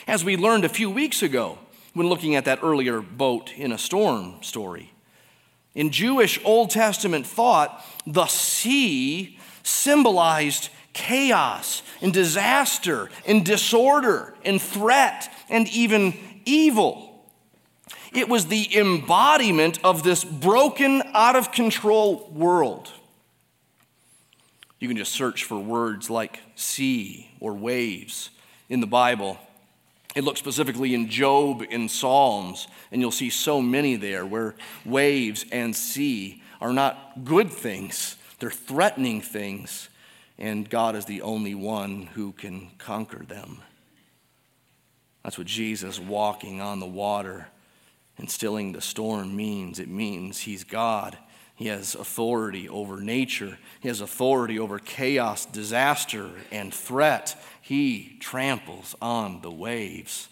As 0.08 0.24
we 0.24 0.38
learned 0.38 0.64
a 0.64 0.70
few 0.70 0.90
weeks 0.90 1.22
ago 1.22 1.58
when 1.94 2.08
looking 2.08 2.36
at 2.36 2.46
that 2.46 2.60
earlier 2.64 3.02
boat 3.02 3.52
in 3.56 3.72
a 3.72 3.78
storm 3.78 4.36
story. 4.42 4.94
In 5.76 5.92
Jewish 5.92 6.40
Old 6.44 6.70
Testament 6.70 7.26
thought, 7.26 7.84
the 8.06 8.28
sea 8.28 9.38
symbolized 9.64 10.70
chaos 10.94 11.82
and 12.02 12.14
disaster 12.14 13.10
and 13.26 13.44
disorder 13.44 14.36
and 14.46 14.62
threat 14.62 15.32
and 15.50 15.68
even 15.70 16.14
evil. 16.46 17.26
It 18.12 18.30
was 18.30 18.46
the 18.46 18.78
embodiment 18.78 19.80
of 19.84 20.04
this 20.04 20.24
broken, 20.24 21.02
out 21.14 21.36
of 21.36 21.52
control 21.52 22.30
world. 22.32 22.92
You 24.80 24.88
can 24.88 24.98
just 24.98 25.14
search 25.14 25.46
for 25.46 25.58
words 25.58 26.10
like 26.10 26.42
sea 26.56 27.32
or 27.40 27.54
waves 27.54 28.30
in 28.70 28.82
the 28.82 28.88
Bible 28.88 29.40
it 30.16 30.24
looks 30.24 30.40
specifically 30.40 30.94
in 30.94 31.10
Job 31.10 31.64
in 31.70 31.90
Psalms, 31.90 32.68
and 32.92 33.02
you'll 33.02 33.12
see 33.12 33.30
so 33.30 33.62
many 33.62 33.96
there 33.96 34.26
where 34.26 34.56
waves 34.86 35.46
and 35.52 35.76
sea 35.76 36.42
are 36.62 36.74
not 36.74 37.24
good 37.24 37.52
things, 37.52 38.16
they're 38.40 38.52
threatening 38.52 39.22
things, 39.22 39.90
and 40.38 40.70
God 40.70 40.96
is 40.96 41.06
the 41.06 41.22
only 41.22 41.56
one 41.56 42.04
who 42.14 42.32
can 42.32 42.72
conquer 42.78 43.24
them. 43.26 43.62
That's 45.24 45.38
what 45.38 45.48
Jesus 45.48 46.00
walking 46.00 46.62
on 46.62 46.80
the 46.80 46.86
water 46.86 47.48
and 48.18 48.30
stilling 48.30 48.72
the 48.72 48.82
storm 48.82 49.36
means. 49.36 49.80
It 49.80 49.88
means 49.88 50.40
he's 50.40 50.64
God. 50.64 51.18
He 51.56 51.68
has 51.68 51.96
authority 51.96 52.68
over 52.68 53.00
nature. 53.00 53.58
He 53.80 53.88
has 53.88 54.02
authority 54.02 54.58
over 54.58 54.80
chaos, 54.80 55.46
disaster, 55.46 56.30
and 56.52 56.74
threat. 56.74 57.36
He 57.62 58.18
tramples 58.20 58.96
on 59.02 59.42
the 59.42 59.52
waves. 59.52 60.30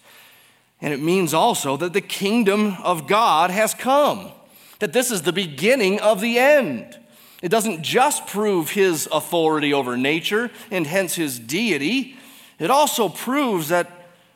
And 0.82 0.94
it 0.94 1.00
means 1.00 1.34
also 1.34 1.78
that 1.78 1.94
the 1.94 2.02
kingdom 2.02 2.76
of 2.84 3.08
God 3.08 3.52
has 3.52 3.74
come, 3.74 4.32
that 4.80 4.94
this 4.94 5.12
is 5.12 5.22
the 5.22 5.34
beginning 5.34 6.00
of 6.00 6.22
the 6.22 6.40
end. 6.40 6.98
It 7.44 7.50
doesn't 7.50 7.84
just 7.84 8.28
prove 8.28 8.72
his 8.72 9.08
authority 9.12 9.74
over 9.74 9.96
nature 9.96 10.50
and 10.72 10.88
hence 10.88 11.16
his 11.16 11.40
deity, 11.40 12.18
it 12.60 12.70
also 12.70 13.10
proves 13.10 13.70
that 13.70 13.90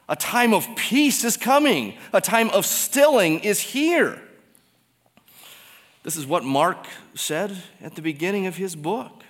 a 0.09 0.15
time 0.15 0.53
of 0.53 0.67
peace 0.75 1.23
is 1.23 1.37
coming, 1.37 1.95
a 2.11 2.21
time 2.21 2.49
of 2.49 2.65
stilling 2.65 3.39
is 3.41 3.59
here. 3.59 4.19
This 6.05 6.17
is 6.17 6.27
what 6.27 6.43
Mark 6.43 6.85
said 7.15 7.57
at 7.81 7.95
the 7.95 8.01
beginning 8.03 8.45
of 8.45 8.57
his 8.57 8.75
book. 8.75 9.23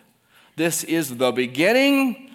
This 0.57 0.83
is 0.83 1.15
the 1.15 1.31
beginning 1.31 2.29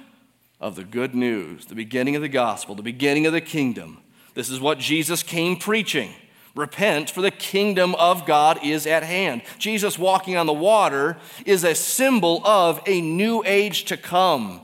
of 0.59 0.77
the 0.77 0.85
good 0.85 1.15
news, 1.15 1.67
the 1.67 1.75
beginning 1.75 2.17
of 2.17 2.23
the 2.23 2.29
gospel, 2.29 2.75
the 2.75 2.83
beginning 2.83 3.27
of 3.27 3.35
the 3.35 3.43
kingdom. 3.43 3.99
This 4.33 4.49
is 4.49 4.59
what 4.59 4.79
Jesus 4.79 5.23
came 5.23 5.57
preaching. 5.57 6.15
Repent, 6.55 7.11
for 7.11 7.21
the 7.21 7.31
kingdom 7.31 7.95
of 7.97 8.25
God 8.25 8.59
is 8.65 8.87
at 8.87 9.03
hand. 9.03 9.43
Jesus 9.59 9.99
walking 9.99 10.39
on 10.39 10.47
the 10.47 10.55
water 10.55 11.19
is 11.45 11.63
a 11.63 11.75
symbol 11.75 12.41
of 12.47 12.81
a 12.87 13.03
new 13.03 13.43
age 13.45 13.85
to 13.85 13.99
come, 13.99 14.63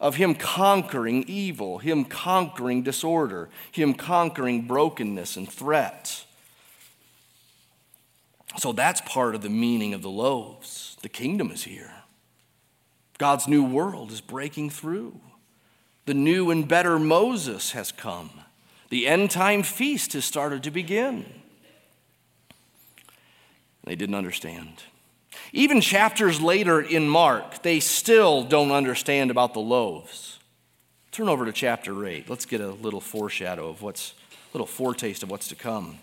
of 0.00 0.16
Him 0.16 0.34
conquering 0.34 1.26
evil, 1.28 1.80
Him 1.80 2.06
conquering 2.06 2.82
disorder, 2.82 3.50
Him 3.72 3.92
conquering 3.92 4.62
brokenness 4.62 5.36
and 5.36 5.52
threat. 5.52 6.24
So 8.58 8.72
that's 8.72 9.00
part 9.02 9.34
of 9.34 9.42
the 9.42 9.48
meaning 9.48 9.94
of 9.94 10.02
the 10.02 10.10
loaves. 10.10 10.96
The 11.02 11.08
kingdom 11.08 11.50
is 11.50 11.64
here. 11.64 11.92
God's 13.18 13.48
new 13.48 13.64
world 13.64 14.10
is 14.10 14.20
breaking 14.20 14.70
through. 14.70 15.20
The 16.06 16.14
new 16.14 16.50
and 16.50 16.66
better 16.66 16.98
Moses 16.98 17.72
has 17.72 17.92
come. 17.92 18.30
The 18.90 19.06
end 19.06 19.30
time 19.30 19.62
feast 19.62 20.12
has 20.12 20.24
started 20.24 20.62
to 20.64 20.70
begin. 20.70 21.24
They 23.84 23.94
didn't 23.94 24.14
understand. 24.14 24.82
Even 25.52 25.80
chapters 25.80 26.40
later 26.40 26.80
in 26.80 27.08
Mark, 27.08 27.62
they 27.62 27.80
still 27.80 28.42
don't 28.42 28.70
understand 28.70 29.30
about 29.30 29.54
the 29.54 29.60
loaves. 29.60 30.38
Turn 31.10 31.28
over 31.28 31.44
to 31.44 31.52
chapter 31.52 32.06
8. 32.06 32.28
Let's 32.28 32.46
get 32.46 32.60
a 32.60 32.70
little 32.70 33.00
foreshadow 33.00 33.68
of 33.68 33.82
what's, 33.82 34.14
a 34.32 34.56
little 34.56 34.66
foretaste 34.66 35.22
of 35.22 35.30
what's 35.30 35.48
to 35.48 35.54
come. 35.54 35.98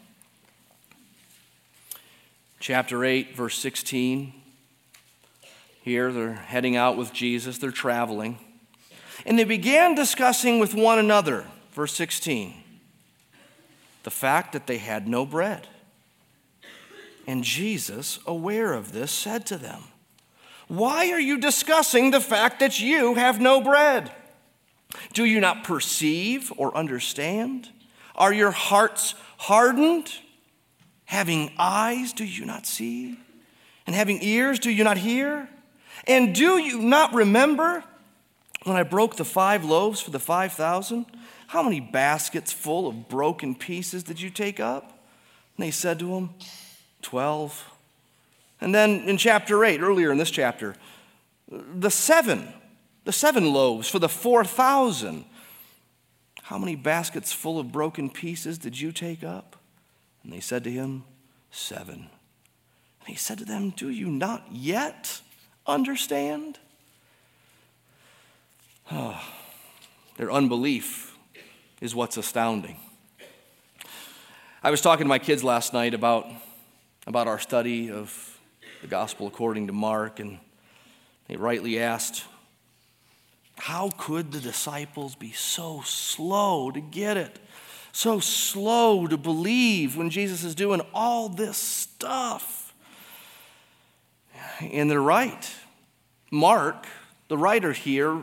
Chapter 2.60 3.06
8, 3.06 3.36
verse 3.36 3.58
16. 3.58 4.34
Here 5.82 6.12
they're 6.12 6.34
heading 6.34 6.76
out 6.76 6.98
with 6.98 7.13
Jesus, 7.13 7.58
they're 7.58 7.72
traveling. 7.72 8.38
And 9.26 9.39
they 9.39 9.45
began 9.45 9.95
discussing 9.95 10.60
with 10.60 10.74
one 10.74 11.00
another, 11.00 11.45
verse 11.72 11.93
16, 11.93 12.54
the 14.04 14.12
fact 14.12 14.54
that 14.54 14.67
they 14.67 14.78
had 14.78 15.08
no 15.08 15.26
bread. 15.26 15.67
And 17.26 17.43
Jesus, 17.43 18.19
aware 18.26 18.74
of 18.74 18.91
this, 18.91 19.12
said 19.12 19.45
to 19.48 19.58
them, 19.58 19.84
Why 20.67 21.12
are 21.12 21.19
you 21.19 21.38
discussing 21.38 22.12
the 22.12 22.19
fact 22.19 22.60
that 22.60 22.80
you 22.80 23.15
have 23.15 23.39
no 23.39 23.62
bread? 23.62 24.12
Do 25.13 25.24
you 25.24 25.39
not 25.39 25.63
perceive 25.63 26.52
or 26.58 26.76
understand? 26.76 27.69
Are 28.15 28.34
your 28.34 28.52
hearts 28.52 29.13
hardened? 29.38 30.12
Having 31.10 31.54
eyes, 31.58 32.13
do 32.13 32.24
you 32.24 32.45
not 32.45 32.67
see? 32.67 33.17
And 33.88 33.95
having 33.95 34.22
ears, 34.22 34.60
do 34.60 34.69
you 34.69 34.84
not 34.84 35.00
hear? 35.00 35.50
And 36.06 36.36
do 36.36 36.60
you 36.60 36.80
not 36.80 37.15
remember 37.15 37.84
when 38.62 38.76
I 38.76 38.84
broke 38.84 39.15
the 39.15 39.26
five 39.26 39.65
loaves 39.65 40.00
for 40.00 40.12
the 40.12 40.19
5,000? 40.19 41.08
How 41.48 41.63
many 41.63 41.80
baskets 41.80 42.54
full 42.54 42.88
of 42.88 43.10
broken 43.10 43.56
pieces 43.56 44.04
did 44.04 44.22
you 44.22 44.30
take 44.30 44.60
up? 44.60 45.04
And 45.58 45.65
they 45.65 45.72
said 45.72 45.98
to 45.98 46.13
him, 46.13 46.30
12. 47.02 47.65
And 48.62 48.76
then 48.76 49.10
in 49.10 49.17
chapter 49.17 49.65
8, 49.65 49.82
earlier 49.82 50.12
in 50.12 50.19
this 50.19 50.30
chapter, 50.30 50.76
the 51.50 51.89
seven, 51.89 52.54
the 53.06 53.12
seven 53.12 53.52
loaves 53.52 53.89
for 53.89 53.98
the 53.98 54.10
4,000. 54.10 55.26
How 56.43 56.60
many 56.60 56.76
baskets 56.76 57.34
full 57.34 57.58
of 57.58 57.72
broken 57.72 58.12
pieces 58.12 58.60
did 58.60 58.80
you 58.80 58.91
take 58.91 59.24
up? 59.24 59.56
And 60.23 60.34
they 60.34 60.39
said 60.39 60.63
to 60.65 60.71
him, 60.71 61.03
Seven. 61.51 62.10
And 62.99 63.08
he 63.08 63.15
said 63.15 63.38
to 63.39 63.45
them, 63.45 63.71
Do 63.71 63.89
you 63.89 64.08
not 64.08 64.47
yet 64.51 65.21
understand? 65.65 66.60
Oh, 68.91 69.21
their 70.17 70.32
unbelief 70.32 71.15
is 71.82 71.95
what's 71.95 72.17
astounding. 72.17 72.77
I 74.62 74.71
was 74.71 74.82
talking 74.82 75.05
to 75.05 75.10
my 75.10 75.19
kids 75.19 75.43
last 75.43 75.73
night 75.73 75.93
about, 75.93 76.27
about 77.08 77.27
our 77.27 77.39
study 77.39 77.89
of 77.89 78.38
the 78.82 78.88
gospel 78.88 79.27
according 79.27 79.67
to 79.67 79.73
Mark, 79.73 80.19
and 80.19 80.39
they 81.27 81.36
rightly 81.36 81.79
asked, 81.79 82.25
How 83.55 83.89
could 83.97 84.32
the 84.32 84.39
disciples 84.39 85.15
be 85.15 85.32
so 85.32 85.82
slow 85.86 86.71
to 86.71 86.82
get 86.82 87.15
it? 87.15 87.39
So 87.91 88.19
slow 88.19 89.08
to 89.08 89.17
believe 89.17 89.97
when 89.97 90.10
Jesus 90.10 90.43
is 90.43 90.56
doing 90.56 90.82
all 90.93 91.30
this 91.30 91.58
stuff. 91.58 92.73
And 94.62 94.89
they're 94.89 95.02
right. 95.02 95.49
Mark, 96.32 96.86
the 97.28 97.38
writer 97.38 97.73
here, 97.73 98.21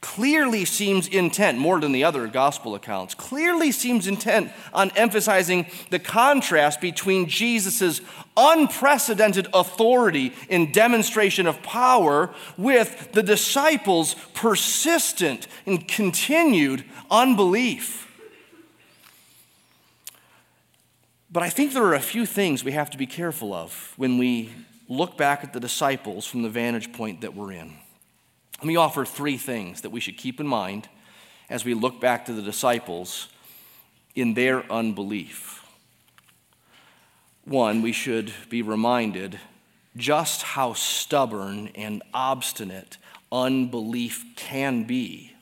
clearly 0.00 0.64
seems 0.64 1.08
intent, 1.08 1.58
more 1.58 1.80
than 1.80 1.92
the 1.92 2.04
other 2.04 2.26
gospel 2.28 2.74
accounts, 2.74 3.14
clearly 3.14 3.72
seems 3.72 4.06
intent 4.06 4.52
on 4.72 4.90
emphasizing 4.92 5.66
the 5.90 5.98
contrast 5.98 6.80
between 6.80 7.28
Jesus' 7.28 8.00
unprecedented 8.36 9.48
authority 9.52 10.32
in 10.48 10.70
demonstration 10.70 11.46
of 11.46 11.62
power 11.62 12.32
with 12.56 13.12
the 13.12 13.22
disciples' 13.22 14.14
persistent 14.34 15.48
and 15.66 15.88
continued 15.88 16.84
unbelief. 17.10 18.07
But 21.30 21.42
I 21.42 21.50
think 21.50 21.72
there 21.72 21.84
are 21.84 21.94
a 21.94 22.00
few 22.00 22.24
things 22.24 22.64
we 22.64 22.72
have 22.72 22.90
to 22.90 22.98
be 22.98 23.06
careful 23.06 23.52
of 23.52 23.92
when 23.96 24.16
we 24.16 24.50
look 24.88 25.18
back 25.18 25.44
at 25.44 25.52
the 25.52 25.60
disciples 25.60 26.26
from 26.26 26.42
the 26.42 26.48
vantage 26.48 26.92
point 26.92 27.20
that 27.20 27.34
we're 27.34 27.52
in. 27.52 27.74
Let 28.58 28.66
me 28.66 28.76
offer 28.76 29.04
three 29.04 29.36
things 29.36 29.82
that 29.82 29.90
we 29.90 30.00
should 30.00 30.16
keep 30.16 30.40
in 30.40 30.46
mind 30.46 30.88
as 31.50 31.64
we 31.64 31.74
look 31.74 32.00
back 32.00 32.24
to 32.26 32.32
the 32.32 32.42
disciples 32.42 33.28
in 34.14 34.34
their 34.34 34.70
unbelief. 34.72 35.64
One, 37.44 37.82
we 37.82 37.92
should 37.92 38.32
be 38.48 38.62
reminded 38.62 39.38
just 39.96 40.42
how 40.42 40.72
stubborn 40.72 41.68
and 41.74 42.02
obstinate 42.14 42.96
unbelief 43.30 44.24
can 44.36 44.84
be. 44.84 45.34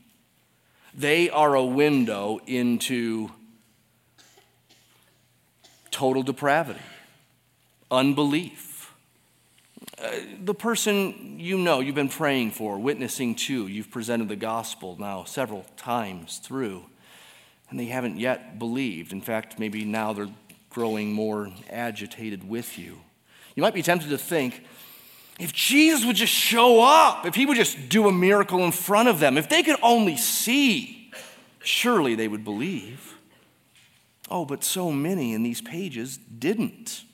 They 0.94 1.31
are 1.31 1.55
a 1.55 1.64
window 1.64 2.40
into 2.46 3.31
total 5.97 6.23
depravity, 6.23 6.79
unbelief. 7.91 8.93
Uh, 9.99 10.11
the 10.45 10.53
person 10.53 11.39
you 11.41 11.57
know, 11.57 11.81
you've 11.81 11.95
been 11.95 12.11
praying 12.11 12.51
for, 12.51 12.79
witnessing 12.79 13.35
to, 13.35 13.67
you've 13.67 13.91
presented 13.91 14.29
the 14.29 14.37
gospel 14.37 14.95
now 15.01 15.25
several 15.25 15.65
times 15.79 16.37
through, 16.37 16.85
and 17.71 17.81
they 17.81 17.87
haven't 17.87 18.19
yet 18.19 18.59
believed. 18.59 19.11
In 19.11 19.23
fact, 19.23 19.59
maybe 19.59 19.87
now 19.87 20.13
they're 20.13 20.29
growing 20.69 21.15
more 21.15 21.51
agitated 21.71 22.47
with 22.47 22.79
you. 22.79 22.99
You 23.55 23.63
might 23.63 23.73
be 23.73 23.81
tempted 23.81 24.11
to 24.11 24.19
think, 24.19 24.67
if 25.41 25.55
Jesus 25.55 26.05
would 26.05 26.17
just 26.17 26.33
show 26.33 26.83
up, 26.83 27.25
if 27.25 27.35
he 27.35 27.47
would 27.47 27.57
just 27.57 27.89
do 27.89 28.07
a 28.07 28.13
miracle 28.13 28.63
in 28.67 28.73
front 28.73 29.09
of 29.09 29.19
them, 29.19 29.39
if 29.39 29.49
they 29.49 29.63
could 29.63 29.79
only 29.83 30.19
see, 30.19 31.11
surely 31.63 32.15
they 32.15 32.29
would 32.29 32.45
believe. 32.45 33.15
Oh, 34.31 34.45
but 34.45 34.65
so 34.65 34.91
many 34.91 35.35
in 35.35 35.43
these 35.43 35.61
pages 35.61 36.17
didn't. 36.17 37.05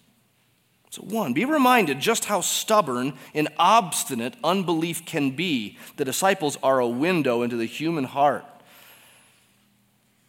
So, 0.91 1.03
one, 1.03 1.33
be 1.33 1.45
reminded 1.45 2.01
just 2.01 2.27
how 2.27 2.43
stubborn 2.43 3.15
and 3.35 3.49
obstinate 3.59 4.35
unbelief 4.45 5.05
can 5.05 5.31
be. 5.31 5.79
The 5.97 6.05
disciples 6.05 6.59
are 6.63 6.81
a 6.81 6.89
window 6.89 7.43
into 7.43 7.57
the 7.57 7.67
human 7.67 8.05
heart. 8.05 8.45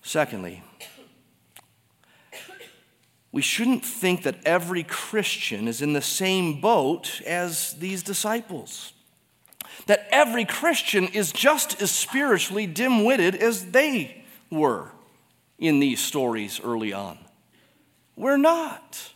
Secondly, 0.02 0.64
we 3.32 3.42
shouldn't 3.42 3.84
think 3.84 4.24
that 4.24 4.38
every 4.46 4.84
Christian 4.84 5.68
is 5.68 5.82
in 5.82 5.94
the 5.94 6.02
same 6.02 6.62
boat 6.62 7.22
as 7.26 7.74
these 7.74 8.04
disciples. 8.04 8.94
That 9.88 10.08
every 10.12 10.46
Christian 10.46 11.08
is 11.08 11.32
just 11.32 11.82
as 11.82 11.92
spiritually 11.92 12.68
dim 12.68 13.04
witted 13.04 13.36
as 13.36 13.72
they 13.72 14.24
were 14.50 14.92
in 15.64 15.80
these 15.80 16.02
stories 16.02 16.60
early 16.62 16.92
on. 16.92 17.18
We're 18.18 18.38
not. 18.38 19.14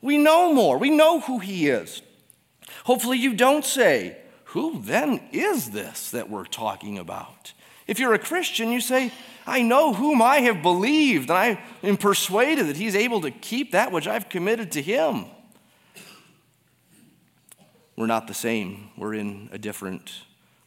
We 0.00 0.16
know 0.16 0.52
more. 0.52 0.78
We 0.78 0.88
know 0.88 1.20
who 1.20 1.40
He 1.40 1.68
is. 1.68 2.00
Hopefully, 2.84 3.18
you 3.18 3.34
don't 3.34 3.64
say, 3.64 4.16
Who 4.44 4.80
then 4.80 5.20
is 5.30 5.70
this 5.70 6.10
that 6.12 6.30
we're 6.30 6.46
talking 6.46 6.98
about? 6.98 7.52
If 7.86 8.00
you're 8.00 8.14
a 8.14 8.18
Christian, 8.18 8.70
you 8.70 8.80
say, 8.80 9.12
I 9.46 9.60
know 9.60 9.92
whom 9.92 10.22
I 10.22 10.38
have 10.38 10.62
believed, 10.62 11.28
and 11.28 11.38
I 11.38 11.62
am 11.82 11.98
persuaded 11.98 12.68
that 12.68 12.76
He's 12.76 12.96
able 12.96 13.20
to 13.20 13.30
keep 13.30 13.72
that 13.72 13.92
which 13.92 14.08
I've 14.08 14.30
committed 14.30 14.72
to 14.72 14.82
Him. 14.82 15.26
We're 17.94 18.06
not 18.06 18.26
the 18.26 18.34
same. 18.34 18.88
We're 18.96 19.14
in 19.14 19.50
a 19.52 19.58
different 19.58 20.10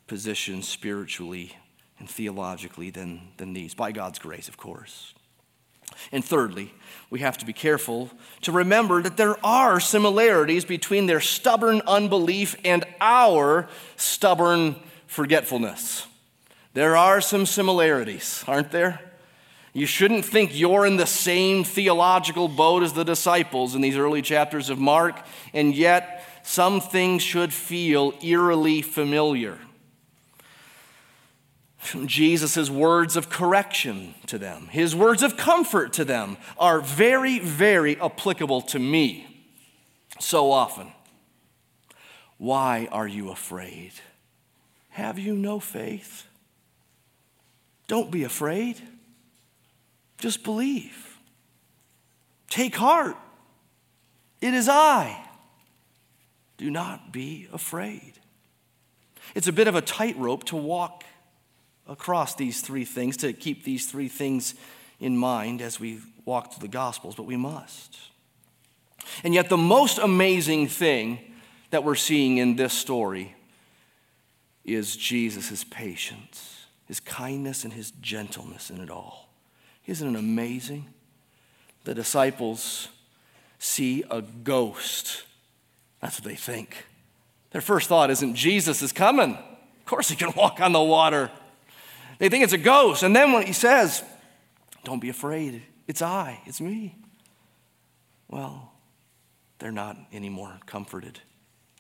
position 0.06 0.62
spiritually 0.62 1.58
and 1.98 2.08
theologically 2.08 2.92
than, 2.92 3.30
than 3.38 3.54
these, 3.54 3.74
by 3.74 3.92
God's 3.92 4.20
grace, 4.20 4.48
of 4.48 4.58
course. 4.58 5.16
And 6.12 6.24
thirdly, 6.24 6.74
we 7.10 7.20
have 7.20 7.38
to 7.38 7.46
be 7.46 7.54
careful 7.54 8.10
to 8.42 8.52
remember 8.52 9.02
that 9.02 9.18
there 9.18 9.44
are 9.46 9.80
similarities 9.80 10.66
between 10.66 11.06
their 11.06 11.22
stubborn 11.22 11.82
unbelief 11.86 12.56
and 12.66 12.86
our 13.00 13.68
stubborn 13.98 14.76
forgetfulness. 15.08 16.08
There 16.74 16.98
are 16.98 17.22
some 17.22 17.46
similarities, 17.46 18.44
aren't 18.48 18.72
there? 18.72 19.00
You 19.74 19.86
shouldn't 19.86 20.26
think 20.26 20.58
you're 20.58 20.86
in 20.86 20.98
the 20.98 21.08
same 21.08 21.64
theological 21.64 22.48
boat 22.48 22.84
as 22.84 22.94
the 22.94 23.04
disciples 23.04 23.76
in 23.76 23.82
these 23.82 23.98
early 23.98 24.22
chapters 24.22 24.70
of 24.70 24.80
Mark, 24.80 25.20
and 25.54 25.76
yet 25.76 26.26
some 26.44 26.82
things 26.82 27.24
should 27.24 27.54
feel 27.54 28.14
eerily 28.24 28.82
familiar. 28.82 29.58
Jesus' 32.06 32.70
words 32.70 33.16
of 33.16 33.30
correction 33.30 34.16
to 34.28 34.38
them, 34.38 34.68
his 34.68 34.96
words 34.96 35.24
of 35.24 35.38
comfort 35.38 35.94
to 35.94 36.06
them, 36.06 36.38
are 36.58 36.82
very, 36.82 37.40
very 37.40 38.00
applicable 38.00 38.62
to 38.62 38.80
me 38.80 39.46
so 40.20 40.52
often. 40.52 40.92
Why 42.38 42.88
are 42.92 43.08
you 43.08 43.30
afraid? 43.30 43.94
Have 44.90 45.18
you 45.18 45.36
no 45.36 45.60
faith? 45.60 46.28
Don't 47.88 48.12
be 48.12 48.24
afraid. 48.24 48.82
Just 50.18 50.44
believe. 50.44 51.18
Take 52.50 52.76
heart. 52.76 53.18
It 54.42 54.54
is 54.54 54.70
I. 54.70 55.20
Do 56.58 56.70
not 56.70 57.12
be 57.12 57.48
afraid. 57.52 58.14
It's 59.36 59.48
a 59.48 59.52
bit 59.52 59.68
of 59.68 59.76
a 59.76 59.82
tightrope 59.82 60.44
to 60.46 60.56
walk 60.56 61.04
across 61.88 62.36
these 62.36 62.62
three 62.62 62.86
things, 62.86 63.18
to 63.18 63.34
keep 63.34 63.64
these 63.64 63.88
three 63.88 64.08
things 64.08 64.56
in 65.00 65.18
mind 65.18 65.62
as 65.62 65.80
we 65.80 66.00
walk 66.26 66.54
through 66.54 66.62
the 66.62 66.72
Gospels, 66.72 67.16
but 67.16 67.24
we 67.24 67.36
must. 67.36 67.98
And 69.24 69.34
yet, 69.34 69.50
the 69.50 69.58
most 69.58 69.98
amazing 69.98 70.68
thing 70.68 71.20
that 71.72 71.84
we're 71.84 71.96
seeing 71.96 72.38
in 72.38 72.56
this 72.56 72.74
story 72.74 73.36
is 74.64 74.96
Jesus' 74.96 75.64
patience, 75.66 76.66
his 76.86 77.00
kindness, 77.00 77.64
and 77.64 77.74
his 77.74 77.92
gentleness 77.92 78.70
in 78.70 78.80
it 78.80 78.90
all. 78.90 79.30
Isn't 79.86 80.16
it 80.16 80.20
amazing? 80.20 80.86
The 81.84 81.94
disciples 81.94 82.88
see 83.60 84.04
a 84.10 84.22
ghost. 84.22 85.24
That's 86.02 86.20
what 86.20 86.24
they 86.26 86.36
think. 86.36 86.86
Their 87.52 87.62
first 87.62 87.90
thought 87.90 88.10
isn't 88.10 88.36
Jesus 88.36 88.82
is 88.82 88.94
coming. 88.94 89.32
Of 89.34 89.86
course, 89.86 90.10
he 90.10 90.16
can 90.16 90.32
walk 90.36 90.62
on 90.62 90.72
the 90.72 90.82
water. 90.82 91.30
They 92.20 92.30
think 92.30 92.44
it's 92.44 92.54
a 92.54 92.58
ghost. 92.58 93.04
And 93.04 93.16
then 93.16 93.32
when 93.32 93.46
he 93.46 93.54
says, 93.54 94.04
Don't 94.84 95.00
be 95.00 95.10
afraid, 95.10 95.62
it's 95.88 96.02
I, 96.02 96.42
it's 96.46 96.62
me. 96.62 96.98
Well, 98.30 98.72
they're 99.60 99.72
not 99.72 99.98
any 100.12 100.30
more 100.30 100.60
comforted 100.66 101.20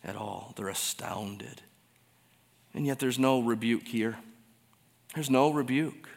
at 0.03 0.15
all. 0.15 0.53
They're 0.55 0.69
astounded. 0.69 1.61
And 2.73 2.85
yet 2.85 2.99
there's 2.99 3.19
no 3.19 3.41
rebuke 3.41 3.87
here. 3.87 4.17
There's 5.13 5.29
no 5.29 5.51
rebuke. 5.51 6.09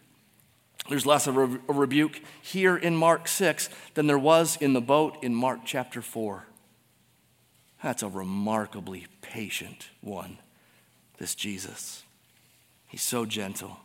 There's 0.89 1.07
less 1.07 1.27
of 1.27 1.37
a 1.37 1.47
rebuke 1.73 2.21
here 2.43 2.77
in 2.77 2.97
Mark 2.97 3.29
6 3.29 3.69
than 3.95 4.07
there 4.07 4.19
was 4.19 4.57
in 4.57 4.73
the 4.73 4.81
boat 4.81 5.19
in 5.23 5.35
Mark 5.35 5.61
chapter 5.65 6.01
4. 6.01 6.47
That's 7.83 8.03
a 8.03 8.09
remarkably 8.09 9.07
patient 9.21 9.89
one, 10.01 10.39
this 11.19 11.35
Jesus. 11.35 12.05
He's 12.87 13.03
so 13.03 13.27
gentle. 13.27 13.79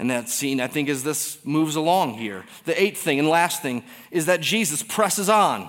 And 0.00 0.08
that 0.08 0.30
scene, 0.30 0.62
I 0.62 0.66
think, 0.66 0.88
as 0.88 1.02
this 1.04 1.36
moves 1.44 1.76
along 1.76 2.14
here, 2.14 2.46
the 2.64 2.80
eighth 2.80 3.02
thing 3.02 3.18
and 3.18 3.28
last 3.28 3.60
thing 3.60 3.84
is 4.10 4.24
that 4.26 4.40
Jesus 4.40 4.82
presses 4.82 5.28
on. 5.28 5.68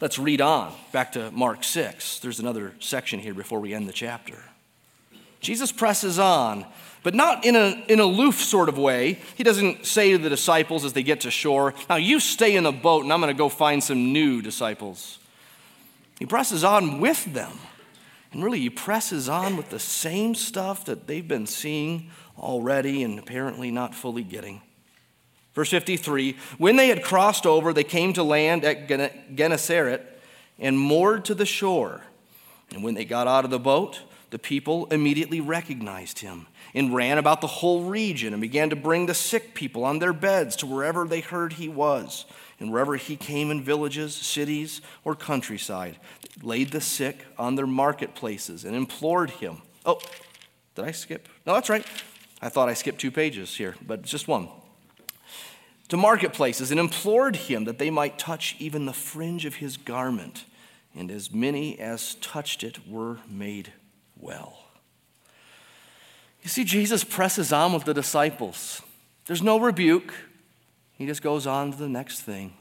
Let's 0.00 0.18
read 0.18 0.40
on 0.40 0.74
back 0.90 1.12
to 1.12 1.30
Mark 1.30 1.62
6. 1.62 2.18
There's 2.18 2.40
another 2.40 2.74
section 2.80 3.20
here 3.20 3.32
before 3.32 3.60
we 3.60 3.72
end 3.72 3.88
the 3.88 3.92
chapter. 3.92 4.42
Jesus 5.38 5.70
presses 5.70 6.18
on 6.18 6.66
but 7.04 7.14
not 7.14 7.44
in 7.44 7.54
an 7.54 7.84
in 7.86 8.00
aloof 8.00 8.42
sort 8.42 8.68
of 8.68 8.76
way. 8.76 9.20
He 9.36 9.44
doesn't 9.44 9.86
say 9.86 10.10
to 10.10 10.18
the 10.18 10.28
disciples 10.28 10.84
as 10.84 10.92
they 10.92 11.04
get 11.04 11.20
to 11.20 11.30
shore, 11.30 11.72
Now 11.88 11.94
you 11.94 12.18
stay 12.18 12.56
in 12.56 12.64
the 12.64 12.72
boat 12.72 13.04
and 13.04 13.12
I'm 13.12 13.20
going 13.20 13.32
to 13.32 13.38
go 13.38 13.48
find 13.48 13.84
some 13.84 14.12
new 14.12 14.42
disciples. 14.42 15.20
He 16.18 16.26
presses 16.26 16.64
on 16.64 16.98
with 16.98 17.24
them. 17.32 17.52
And 18.32 18.42
really, 18.44 18.58
he 18.58 18.70
presses 18.70 19.28
on 19.28 19.56
with 19.56 19.70
the 19.70 19.78
same 19.78 20.34
stuff 20.34 20.84
that 20.86 21.06
they've 21.06 21.26
been 21.26 21.46
seeing 21.46 22.10
already 22.38 23.02
and 23.02 23.18
apparently 23.18 23.70
not 23.70 23.94
fully 23.94 24.22
getting. 24.22 24.62
Verse 25.54 25.70
53 25.70 26.36
When 26.58 26.76
they 26.76 26.88
had 26.88 27.02
crossed 27.02 27.46
over, 27.46 27.72
they 27.72 27.84
came 27.84 28.12
to 28.12 28.22
land 28.22 28.64
at 28.64 28.88
Gennesaret 29.34 30.02
and 30.58 30.78
moored 30.78 31.24
to 31.26 31.34
the 31.34 31.46
shore. 31.46 32.02
And 32.72 32.82
when 32.82 32.94
they 32.94 33.04
got 33.04 33.26
out 33.26 33.44
of 33.44 33.50
the 33.50 33.58
boat, 33.58 34.00
the 34.30 34.38
people 34.38 34.86
immediately 34.86 35.40
recognized 35.40 36.18
him 36.18 36.46
and 36.74 36.94
ran 36.94 37.16
about 37.16 37.40
the 37.40 37.46
whole 37.46 37.84
region 37.84 38.32
and 38.32 38.42
began 38.42 38.70
to 38.70 38.76
bring 38.76 39.06
the 39.06 39.14
sick 39.14 39.54
people 39.54 39.84
on 39.84 39.98
their 39.98 40.12
beds 40.12 40.56
to 40.56 40.66
wherever 40.66 41.06
they 41.06 41.20
heard 41.20 41.54
he 41.54 41.68
was. 41.68 42.26
And 42.58 42.72
wherever 42.72 42.96
he 42.96 43.16
came 43.16 43.50
in 43.50 43.62
villages, 43.62 44.14
cities, 44.14 44.80
or 45.04 45.14
countryside, 45.14 45.98
laid 46.42 46.70
the 46.70 46.80
sick 46.80 47.24
on 47.38 47.54
their 47.54 47.66
marketplaces 47.66 48.64
and 48.64 48.74
implored 48.74 49.30
him. 49.30 49.62
Oh, 49.84 50.00
did 50.74 50.84
I 50.84 50.90
skip? 50.90 51.28
No, 51.46 51.54
that's 51.54 51.68
right. 51.68 51.86
I 52.40 52.48
thought 52.48 52.68
I 52.68 52.74
skipped 52.74 53.00
two 53.00 53.10
pages 53.10 53.56
here, 53.56 53.74
but 53.86 54.02
just 54.02 54.28
one. 54.28 54.48
To 55.88 55.96
marketplaces 55.96 56.70
and 56.70 56.80
implored 56.80 57.36
him 57.36 57.64
that 57.64 57.78
they 57.78 57.90
might 57.90 58.18
touch 58.18 58.56
even 58.58 58.86
the 58.86 58.92
fringe 58.92 59.44
of 59.44 59.56
his 59.56 59.76
garment. 59.76 60.44
And 60.94 61.10
as 61.10 61.32
many 61.32 61.78
as 61.78 62.16
touched 62.16 62.64
it 62.64 62.88
were 62.88 63.18
made 63.28 63.72
well. 64.18 64.64
You 66.42 66.48
see, 66.48 66.64
Jesus 66.64 67.04
presses 67.04 67.52
on 67.52 67.72
with 67.72 67.84
the 67.84 67.94
disciples. 67.94 68.82
There's 69.26 69.42
no 69.42 69.58
rebuke, 69.58 70.14
he 70.96 71.06
just 71.06 71.22
goes 71.22 71.46
on 71.46 71.72
to 71.72 71.78
the 71.78 71.88
next 71.88 72.20
thing. 72.20 72.54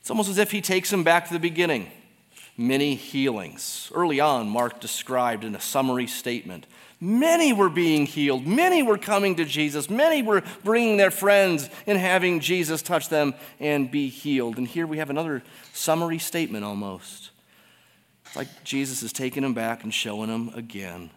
It's 0.00 0.10
almost 0.10 0.30
as 0.30 0.38
if 0.38 0.50
he 0.50 0.60
takes 0.60 0.90
them 0.90 1.04
back 1.04 1.26
to 1.26 1.32
the 1.32 1.38
beginning. 1.38 1.90
Many 2.56 2.94
healings. 2.94 3.90
Early 3.94 4.18
on, 4.18 4.48
Mark 4.48 4.80
described 4.80 5.44
in 5.44 5.54
a 5.54 5.60
summary 5.60 6.06
statement. 6.06 6.66
Many 7.00 7.52
were 7.52 7.70
being 7.70 8.04
healed. 8.04 8.46
Many 8.46 8.82
were 8.82 8.98
coming 8.98 9.36
to 9.36 9.44
Jesus. 9.44 9.88
Many 9.88 10.22
were 10.22 10.42
bringing 10.62 10.98
their 10.98 11.10
friends 11.10 11.70
and 11.86 11.96
having 11.98 12.40
Jesus 12.40 12.82
touch 12.82 13.08
them 13.08 13.34
and 13.58 13.90
be 13.90 14.08
healed. 14.08 14.58
And 14.58 14.68
here 14.68 14.86
we 14.86 14.98
have 14.98 15.08
another 15.08 15.42
summary 15.72 16.18
statement 16.18 16.64
almost. 16.64 17.30
It's 18.26 18.36
like 18.36 18.64
Jesus 18.64 19.02
is 19.02 19.12
taking 19.12 19.42
them 19.42 19.54
back 19.54 19.82
and 19.82 19.94
showing 19.94 20.28
them 20.28 20.52
again 20.54 21.10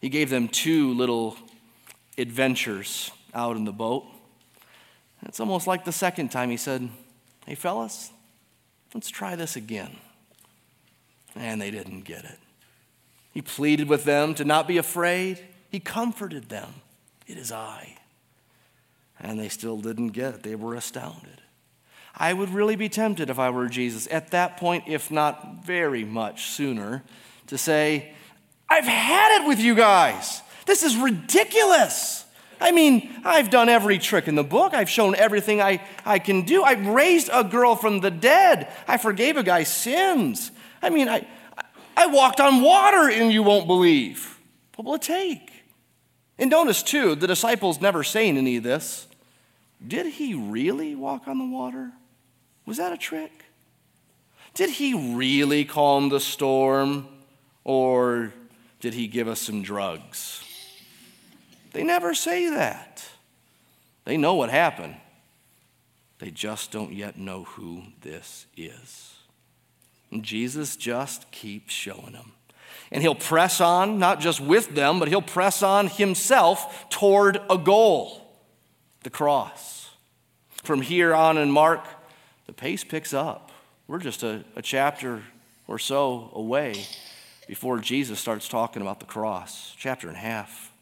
he 0.00 0.08
gave 0.08 0.30
them 0.30 0.48
two 0.48 0.94
little 0.94 1.36
adventures 2.16 3.10
out 3.34 3.56
in 3.56 3.64
the 3.64 3.72
boat. 3.72 4.06
It's 5.26 5.40
almost 5.40 5.66
like 5.66 5.84
the 5.84 5.92
second 5.92 6.30
time 6.30 6.50
he 6.50 6.56
said, 6.56 6.88
Hey, 7.46 7.54
fellas, 7.54 8.10
let's 8.94 9.10
try 9.10 9.36
this 9.36 9.56
again. 9.56 9.96
And 11.36 11.60
they 11.60 11.70
didn't 11.70 12.02
get 12.02 12.24
it. 12.24 12.38
He 13.40 13.44
pleaded 13.44 13.88
with 13.88 14.04
them 14.04 14.34
to 14.34 14.44
not 14.44 14.68
be 14.68 14.76
afraid. 14.76 15.42
He 15.70 15.80
comforted 15.80 16.50
them. 16.50 16.74
It 17.26 17.38
is 17.38 17.50
I. 17.50 17.96
And 19.18 19.40
they 19.40 19.48
still 19.48 19.78
didn't 19.78 20.08
get 20.08 20.34
it. 20.34 20.42
They 20.42 20.54
were 20.54 20.74
astounded. 20.74 21.40
I 22.14 22.34
would 22.34 22.50
really 22.50 22.76
be 22.76 22.90
tempted 22.90 23.30
if 23.30 23.38
I 23.38 23.48
were 23.48 23.66
Jesus 23.70 24.06
at 24.10 24.32
that 24.32 24.58
point, 24.58 24.84
if 24.88 25.10
not 25.10 25.64
very 25.64 26.04
much 26.04 26.50
sooner, 26.50 27.02
to 27.46 27.56
say, 27.56 28.12
I've 28.68 28.84
had 28.84 29.40
it 29.40 29.48
with 29.48 29.58
you 29.58 29.74
guys. 29.74 30.42
This 30.66 30.82
is 30.82 30.98
ridiculous. 30.98 32.26
I 32.60 32.72
mean, 32.72 33.10
I've 33.24 33.48
done 33.48 33.70
every 33.70 33.98
trick 33.98 34.28
in 34.28 34.34
the 34.34 34.44
book. 34.44 34.74
I've 34.74 34.90
shown 34.90 35.14
everything 35.14 35.62
I, 35.62 35.82
I 36.04 36.18
can 36.18 36.42
do. 36.42 36.62
I've 36.62 36.86
raised 36.86 37.30
a 37.32 37.42
girl 37.42 37.74
from 37.74 38.00
the 38.00 38.10
dead. 38.10 38.70
I 38.86 38.98
forgave 38.98 39.38
a 39.38 39.42
guy's 39.42 39.72
sins. 39.72 40.50
I 40.82 40.90
mean, 40.90 41.08
I, 41.08 41.26
I 42.00 42.06
walked 42.06 42.40
on 42.40 42.62
water 42.62 43.10
and 43.10 43.30
you 43.30 43.42
won't 43.42 43.66
believe. 43.66 44.40
What 44.76 44.86
will 44.86 44.94
it 44.94 45.02
take? 45.02 45.52
And 46.38 46.50
notice, 46.50 46.82
too, 46.82 47.14
the 47.14 47.26
disciples 47.26 47.78
never 47.78 48.02
saying 48.02 48.38
any 48.38 48.56
of 48.56 48.62
this. 48.62 49.06
Did 49.86 50.06
he 50.06 50.32
really 50.32 50.94
walk 50.94 51.28
on 51.28 51.36
the 51.36 51.44
water? 51.44 51.92
Was 52.64 52.78
that 52.78 52.92
a 52.92 52.96
trick? 52.96 53.44
Did 54.54 54.70
he 54.70 55.14
really 55.14 55.66
calm 55.66 56.08
the 56.08 56.20
storm? 56.20 57.06
Or 57.64 58.32
did 58.80 58.94
he 58.94 59.06
give 59.06 59.28
us 59.28 59.40
some 59.40 59.60
drugs? 59.60 60.42
They 61.72 61.84
never 61.84 62.14
say 62.14 62.48
that. 62.48 63.04
They 64.06 64.16
know 64.16 64.34
what 64.34 64.48
happened. 64.48 64.96
They 66.18 66.30
just 66.30 66.70
don't 66.70 66.94
yet 66.94 67.18
know 67.18 67.44
who 67.44 67.82
this 68.00 68.46
is. 68.56 69.19
And 70.10 70.22
Jesus 70.22 70.76
just 70.76 71.30
keeps 71.30 71.72
showing 71.72 72.12
them. 72.12 72.32
And 72.90 73.02
he'll 73.02 73.14
press 73.14 73.60
on, 73.60 73.98
not 73.98 74.20
just 74.20 74.40
with 74.40 74.74
them, 74.74 74.98
but 74.98 75.08
he'll 75.08 75.22
press 75.22 75.62
on 75.62 75.86
himself 75.86 76.88
toward 76.90 77.40
a 77.48 77.56
goal 77.56 78.20
the 79.02 79.10
cross. 79.10 79.90
From 80.62 80.82
here 80.82 81.14
on 81.14 81.38
in 81.38 81.50
Mark, 81.50 81.86
the 82.46 82.52
pace 82.52 82.84
picks 82.84 83.14
up. 83.14 83.50
We're 83.86 83.98
just 83.98 84.22
a, 84.22 84.44
a 84.56 84.62
chapter 84.62 85.22
or 85.66 85.78
so 85.78 86.30
away 86.34 86.84
before 87.46 87.78
Jesus 87.78 88.20
starts 88.20 88.46
talking 88.46 88.82
about 88.82 89.00
the 89.00 89.06
cross, 89.06 89.74
chapter 89.78 90.08
and 90.08 90.16
a 90.16 90.20
half. 90.20 90.72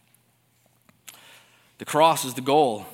The 1.78 1.84
cross 1.84 2.24
is 2.24 2.34
the 2.34 2.40
goal. 2.40 2.86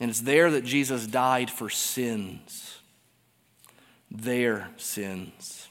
And 0.00 0.10
it's 0.10 0.20
there 0.20 0.50
that 0.50 0.64
Jesus 0.64 1.06
died 1.06 1.50
for 1.50 1.70
sins, 1.70 2.78
their 4.10 4.68
sins 4.76 5.65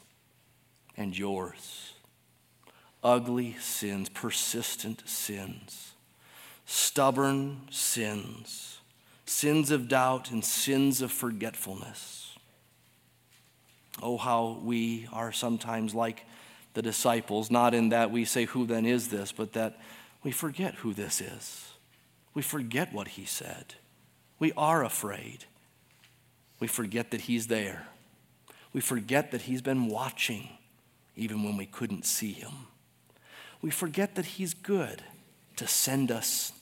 and 0.96 1.16
yours. 1.16 1.92
Ugly 3.02 3.56
sins, 3.60 4.08
persistent 4.08 5.08
sins, 5.08 5.92
stubborn 6.64 7.60
sins, 7.70 8.78
sins 9.26 9.70
of 9.70 9.88
doubt 9.88 10.30
and 10.30 10.44
sins 10.44 11.02
of 11.02 11.12
forgetfulness. 11.12 12.36
Oh, 14.02 14.16
how 14.16 14.60
we 14.62 15.08
are 15.12 15.32
sometimes 15.32 15.94
like 15.94 16.24
the 16.74 16.82
disciples, 16.82 17.50
not 17.50 17.74
in 17.74 17.90
that 17.90 18.10
we 18.10 18.24
say, 18.24 18.44
Who 18.46 18.66
then 18.66 18.84
is 18.84 19.08
this? 19.08 19.32
but 19.32 19.52
that 19.54 19.78
we 20.22 20.32
forget 20.32 20.74
who 20.76 20.92
this 20.92 21.20
is. 21.20 21.72
We 22.34 22.42
forget 22.42 22.92
what 22.92 23.08
he 23.08 23.24
said. 23.24 23.74
We 24.38 24.52
are 24.56 24.84
afraid. 24.84 25.46
We 26.60 26.66
forget 26.66 27.10
that 27.12 27.22
he's 27.22 27.46
there. 27.46 27.86
We 28.72 28.80
forget 28.80 29.30
that 29.30 29.42
he's 29.42 29.62
been 29.62 29.86
watching 29.86 30.48
even 31.16 31.42
when 31.42 31.56
we 31.56 31.66
couldn't 31.66 32.04
see 32.04 32.32
him. 32.32 32.52
We 33.62 33.70
forget 33.70 34.14
that 34.14 34.26
he's 34.26 34.54
good 34.54 35.02
to 35.56 35.66
send 35.66 36.12
us 36.12 36.52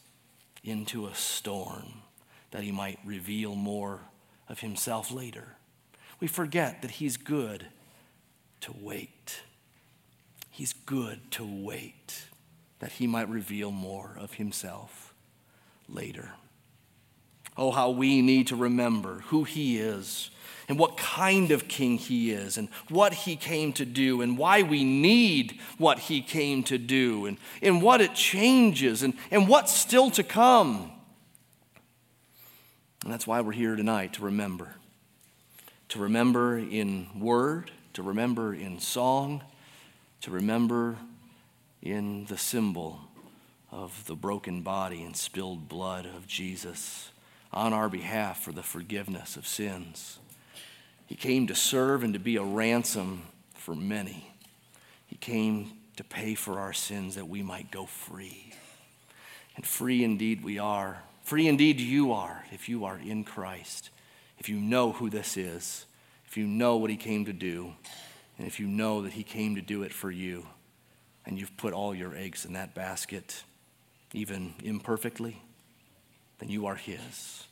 into 0.63 1.07
a 1.07 1.15
storm 1.15 2.03
that 2.53 2.63
he 2.63 2.73
might 2.73 2.99
reveal 3.05 3.55
more 3.55 4.01
of 4.49 4.61
himself 4.61 5.11
later. 5.11 5.57
We 6.21 6.29
forget 6.29 6.83
that 6.83 6.93
he's 6.93 7.17
good 7.17 7.67
to 8.61 8.75
wait. 8.81 9.43
He's 10.51 10.73
good 10.73 11.31
to 11.33 11.45
wait 11.45 12.27
that 12.79 12.93
he 12.93 13.07
might 13.07 13.29
reveal 13.29 13.71
more 13.71 14.17
of 14.19 14.35
himself 14.35 15.15
later. 15.89 16.33
Oh, 17.57 17.71
how 17.71 17.91
we 17.91 18.21
need 18.21 18.49
to 18.49 18.57
remember 18.57 19.21
who 19.29 19.45
he 19.45 19.79
is 19.79 20.31
and 20.69 20.79
what 20.79 20.97
kind 20.97 21.51
of 21.51 21.69
king 21.69 21.99
he 21.99 22.33
is 22.33 22.57
and 22.57 22.69
what 22.89 23.13
he 23.13 23.37
came 23.37 23.73
to 23.75 23.85
do 23.85 24.23
and 24.23 24.39
why 24.39 24.63
we 24.63 24.83
need 24.83 25.61
what 25.79 25.99
he 25.99 26.21
came 26.21 26.63
to 26.65 26.79
do 26.79 27.27
and, 27.27 27.37
and 27.63 27.83
what 27.83 28.01
it 28.01 28.15
changes 28.15 29.03
and, 29.03 29.15
and 29.31 29.47
what's 29.49 29.73
still 29.73 30.11
to 30.11 30.23
come. 30.23 30.91
And 33.05 33.13
that's 33.13 33.27
why 33.27 33.41
we're 33.41 33.53
here 33.53 33.77
tonight 33.77 34.15
to 34.15 34.23
remember. 34.23 34.75
To 35.91 35.99
remember 35.99 36.57
in 36.59 37.09
word, 37.21 37.71
to 37.93 38.03
remember 38.03 38.55
in 38.55 38.81
song, 38.81 39.45
to 40.23 40.31
remember 40.31 40.97
in 41.83 42.25
the 42.25 42.39
symbol 42.39 43.01
of 43.71 44.07
the 44.07 44.17
broken 44.17 44.63
body 44.63 45.03
and 45.03 45.15
spilled 45.15 45.69
blood 45.69 46.07
of 46.07 46.27
Jesus 46.27 47.11
on 47.55 47.73
our 47.73 47.89
behalf 47.89 48.43
for 48.43 48.53
the 48.53 48.63
forgiveness 48.63 49.37
of 49.37 49.47
sins. 49.47 50.19
He 51.07 51.15
came 51.15 51.47
to 51.47 51.55
serve 51.55 52.03
and 52.03 52.13
to 52.13 52.19
be 52.19 52.37
a 52.37 52.43
ransom 52.43 53.23
for 53.55 53.75
many. 53.75 54.35
He 55.07 55.17
came 55.17 55.73
to 55.97 56.05
pay 56.05 56.35
for 56.35 56.59
our 56.59 56.73
sins 56.73 57.15
that 57.15 57.29
we 57.29 57.43
might 57.43 57.71
go 57.71 57.87
free. 57.87 58.53
And 59.57 59.65
free 59.65 60.03
indeed 60.03 60.43
we 60.43 60.59
are. 60.59 61.03
Free 61.23 61.47
indeed 61.47 61.81
you 61.81 62.13
are 62.13 62.45
if 62.53 62.69
you 62.69 62.85
are 62.85 62.99
in 62.99 63.25
Christ, 63.25 63.91
if 64.39 64.49
you 64.49 64.57
know 64.57 64.93
who 64.93 65.09
this 65.09 65.37
is, 65.37 65.87
if 66.27 66.37
you 66.37 66.47
know 66.47 66.77
what 66.77 66.91
He 66.91 66.97
came 66.97 67.25
to 67.27 67.33
do, 67.33 67.73
and 68.37 68.47
if 68.47 68.59
you 68.59 68.67
know 68.67 69.03
that 69.03 69.13
He 69.13 69.23
came 69.23 69.55
to 69.55 69.63
do 69.63 69.85
it 69.85 69.93
for 69.93 70.11
you, 70.11 70.47
and 71.25 71.39
you've 71.39 71.57
put 71.57 71.73
all 71.73 71.95
your 71.95 72.15
eggs 72.15 72.45
in 72.45 72.55
that 72.55 72.75
basket, 72.75 73.45
even 74.13 74.55
imperfectly, 74.63 75.41
then 76.45 76.51
you 76.53 76.67
are 76.67 76.75
His. 76.75 77.47